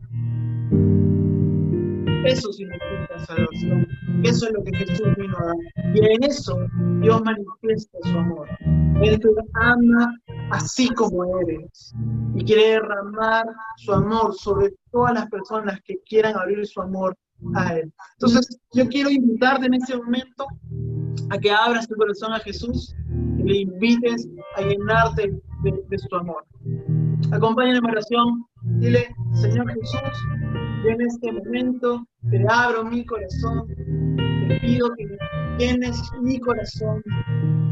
Eso 2.25 2.53
significa 2.53 2.96
salvación. 3.21 3.87
Eso 4.23 4.47
es 4.47 4.53
lo 4.53 4.63
que 4.65 4.77
Jesús 4.77 5.09
vino 5.17 5.37
a 5.39 5.47
dar. 5.47 5.57
Y 5.95 5.99
en 5.99 6.25
eso 6.25 6.57
Dios 7.01 7.23
manifiesta 7.25 7.99
su 8.03 8.19
amor. 8.19 8.49
Él 9.03 9.21
te 9.21 9.29
ama 9.55 10.15
así 10.51 10.89
como 10.91 11.39
eres. 11.41 11.95
Y 12.35 12.45
quiere 12.45 12.71
derramar 12.73 13.47
su 13.77 13.93
amor 13.93 14.35
sobre 14.35 14.75
todas 14.91 15.15
las 15.15 15.29
personas 15.29 15.81
que 15.85 15.99
quieran 16.07 16.37
abrir 16.37 16.67
su 16.67 16.81
amor 16.81 17.17
a 17.55 17.75
Él. 17.75 17.93
Entonces, 18.15 18.59
yo 18.73 18.89
quiero 18.89 19.11
invitarte 19.11 19.67
en 19.67 19.75
este 19.75 19.97
momento 19.97 20.47
a 21.31 21.39
que 21.39 21.51
abras 21.51 21.89
tu 21.89 21.95
corazón 21.97 22.33
a 22.33 22.41
Jesús 22.41 22.95
y 23.39 23.43
le 23.43 23.57
invites 23.59 24.29
a 24.57 24.63
llenarte 24.63 25.41
de, 25.63 25.99
su 25.99 26.17
amor. 26.17 26.45
Acompáñame 27.33 27.79
en 27.79 27.85
oración. 27.85 28.45
Dile, 28.63 29.09
Señor 29.35 29.69
Jesús, 29.69 30.01
en 30.85 31.01
este 31.01 31.33
momento 31.33 32.07
te 32.31 32.45
abro 32.49 32.85
mi 32.85 33.05
corazón, 33.05 33.67
te 34.49 34.61
pido 34.61 34.89
que 34.97 35.19
llenes 35.59 36.01
mi 36.23 36.39
corazón 36.41 37.03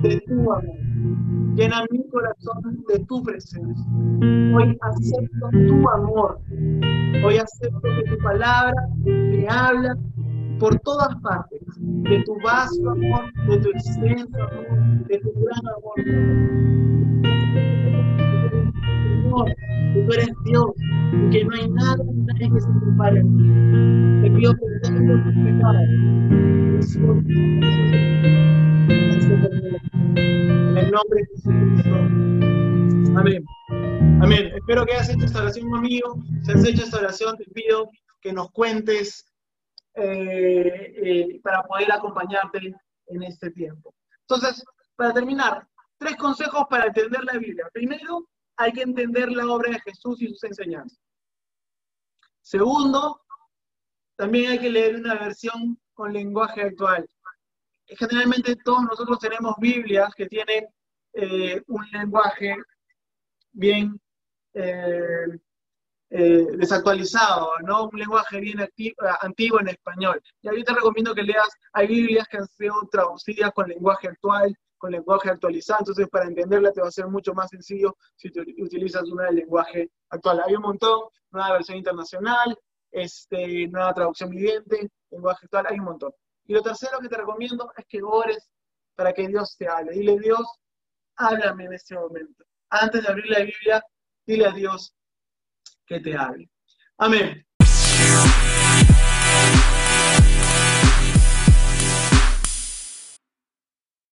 de 0.03 0.21
tu 0.27 0.53
amor, 0.53 0.65
llena 1.55 1.85
mi 1.91 2.09
corazón 2.09 2.85
de 2.89 2.99
tu 3.01 3.23
presencia. 3.23 3.87
Hoy 4.55 4.77
acepto 4.81 5.51
tu 5.67 5.89
amor, 5.89 6.41
hoy 7.25 7.37
acepto 7.37 7.81
que 7.83 8.11
tu 8.11 8.19
palabra 8.19 8.89
me 9.05 9.47
habla 9.49 9.97
por 10.59 10.79
todas 10.81 11.15
partes, 11.23 11.61
de 11.79 12.23
tu 12.25 12.37
vasto 12.43 12.91
amor, 12.91 13.33
de 13.49 13.59
tu 13.59 13.71
extenso 13.71 14.43
amor, 14.43 15.07
de 15.07 15.19
tu 15.19 15.33
gran 15.33 15.63
amor. 15.77 15.95
Señor, 19.03 19.55
que 19.95 20.03
tú 20.03 20.13
eres 20.13 20.31
Dios, 20.45 20.67
y 21.13 21.31
que 21.31 21.45
no 21.45 21.55
hay 21.55 21.71
nada 21.71 22.05
ni 22.05 22.53
que 22.53 22.61
se 22.61 22.67
compare 22.67 23.21
a 23.21 23.23
ti. 23.23 23.29
Te 24.23 24.31
pido 24.31 24.55
perdón 24.57 25.07
por 25.07 25.23
tus 25.25 25.35
pecados. 25.45 25.83
En 30.17 30.77
el 30.77 30.91
nombre 30.91 31.21
de 31.21 31.27
Jesucristo. 31.27 31.97
Amén. 33.19 33.45
Amén. 34.21 34.51
Espero 34.57 34.85
que 34.85 34.93
hayas 34.95 35.11
hecho 35.11 35.25
esta 35.27 35.43
oración 35.43 35.71
conmigo. 35.71 36.19
Si 36.43 36.53
has 36.53 36.67
hecho 36.67 36.83
esta 36.83 36.99
oración, 36.99 37.37
te 37.37 37.45
pido 37.45 37.89
que 38.21 38.33
nos 38.33 38.51
cuentes 38.51 39.25
eh, 39.95 40.95
eh, 40.97 41.41
para 41.43 41.63
poder 41.63 41.93
acompañarte 41.93 42.75
en 43.07 43.23
este 43.23 43.51
tiempo. 43.53 43.95
Entonces, 44.23 44.65
para 44.97 45.13
terminar, 45.13 45.69
tres 45.99 46.17
consejos 46.17 46.65
para 46.69 46.87
entender 46.87 47.23
la 47.25 47.39
Biblia. 47.39 47.69
Primero, 47.73 48.27
hay 48.57 48.73
que 48.73 48.83
entender 48.83 49.31
la 49.31 49.47
obra 49.47 49.71
de 49.73 49.81
Jesús 49.81 50.21
y 50.23 50.29
sus 50.29 50.45
enseñanzas. 50.45 50.99
Segundo, 52.43 53.21
también 54.17 54.53
hay 54.53 54.59
que 54.59 54.71
leer 54.71 54.97
una 54.97 55.15
versión 55.15 55.79
con 55.95 56.13
lenguaje 56.13 56.63
actual. 56.63 57.09
Generalmente 57.87 58.57
todos 58.57 58.83
nosotros 58.85 59.19
tenemos 59.19 59.55
Biblias 59.59 60.13
que 60.15 60.27
tienen 60.27 60.67
eh, 61.13 61.63
un 61.67 61.85
lenguaje 61.91 62.57
bien 63.53 64.01
eh, 64.55 65.27
desactualizado, 66.11 67.51
¿no? 67.65 67.89
Un 67.89 67.99
lenguaje 67.99 68.39
bien 68.39 68.59
antiguo 69.21 69.61
en 69.61 69.69
español. 69.69 70.23
Y 70.43 70.65
te 70.65 70.75
recomiendo 70.75 71.15
que 71.15 71.23
leas, 71.23 71.49
hay 71.73 71.89
Biblias 71.89 72.29
que 72.29 72.37
han 72.37 72.47
sido 72.47 72.75
traducidas 72.91 73.53
con 73.53 73.69
lenguaje 73.69 74.09
actual, 74.09 74.57
con 74.85 74.93
lenguaje 74.93 75.31
actualizado, 75.31 75.79
entonces 75.81 76.07
para 76.11 76.27
entenderla 76.27 76.71
te 76.71 76.83
va 76.83 76.89
a 76.89 76.93
ser 76.93 77.07
mucho 77.07 77.33
más 77.33 77.49
sencillo 77.49 77.97
si 78.17 78.29
utilizas 78.29 79.05
una 79.05 79.25
del 79.25 79.37
lenguaje 79.37 79.91
actual. 80.11 80.43
Hay 80.47 80.55
un 80.55 80.61
montón, 80.61 81.09
nueva 81.31 81.53
versión 81.53 81.79
internacional, 81.79 82.55
este, 82.91 83.67
nueva 83.69 83.95
traducción 83.95 84.29
viviente, 84.29 84.91
lenguaje 85.11 85.47
actual, 85.47 85.69
hay 85.71 85.79
un 85.79 85.87
montón. 85.87 86.13
Y 86.45 86.53
lo 86.53 86.61
tercero 86.61 86.99
que 87.01 87.09
te 87.09 87.17
recomiendo 87.17 87.73
es 87.75 87.87
que 87.87 88.03
ores 88.03 88.51
para 88.95 89.15
que 89.15 89.27
Dios 89.27 89.57
te 89.57 89.67
hable. 89.67 89.93
Dile, 89.93 90.19
Dios, 90.19 90.47
háblame 91.17 91.65
en 91.65 91.73
este 91.73 91.95
momento. 91.95 92.45
Antes 92.69 93.05
de 93.05 93.09
abrir 93.09 93.31
la 93.31 93.39
Biblia, 93.39 93.83
dile 94.27 94.47
a 94.49 94.53
Dios, 94.53 94.95
que 95.87 95.99
te 96.01 96.15
hable. 96.15 96.51
Amén. 96.99 97.43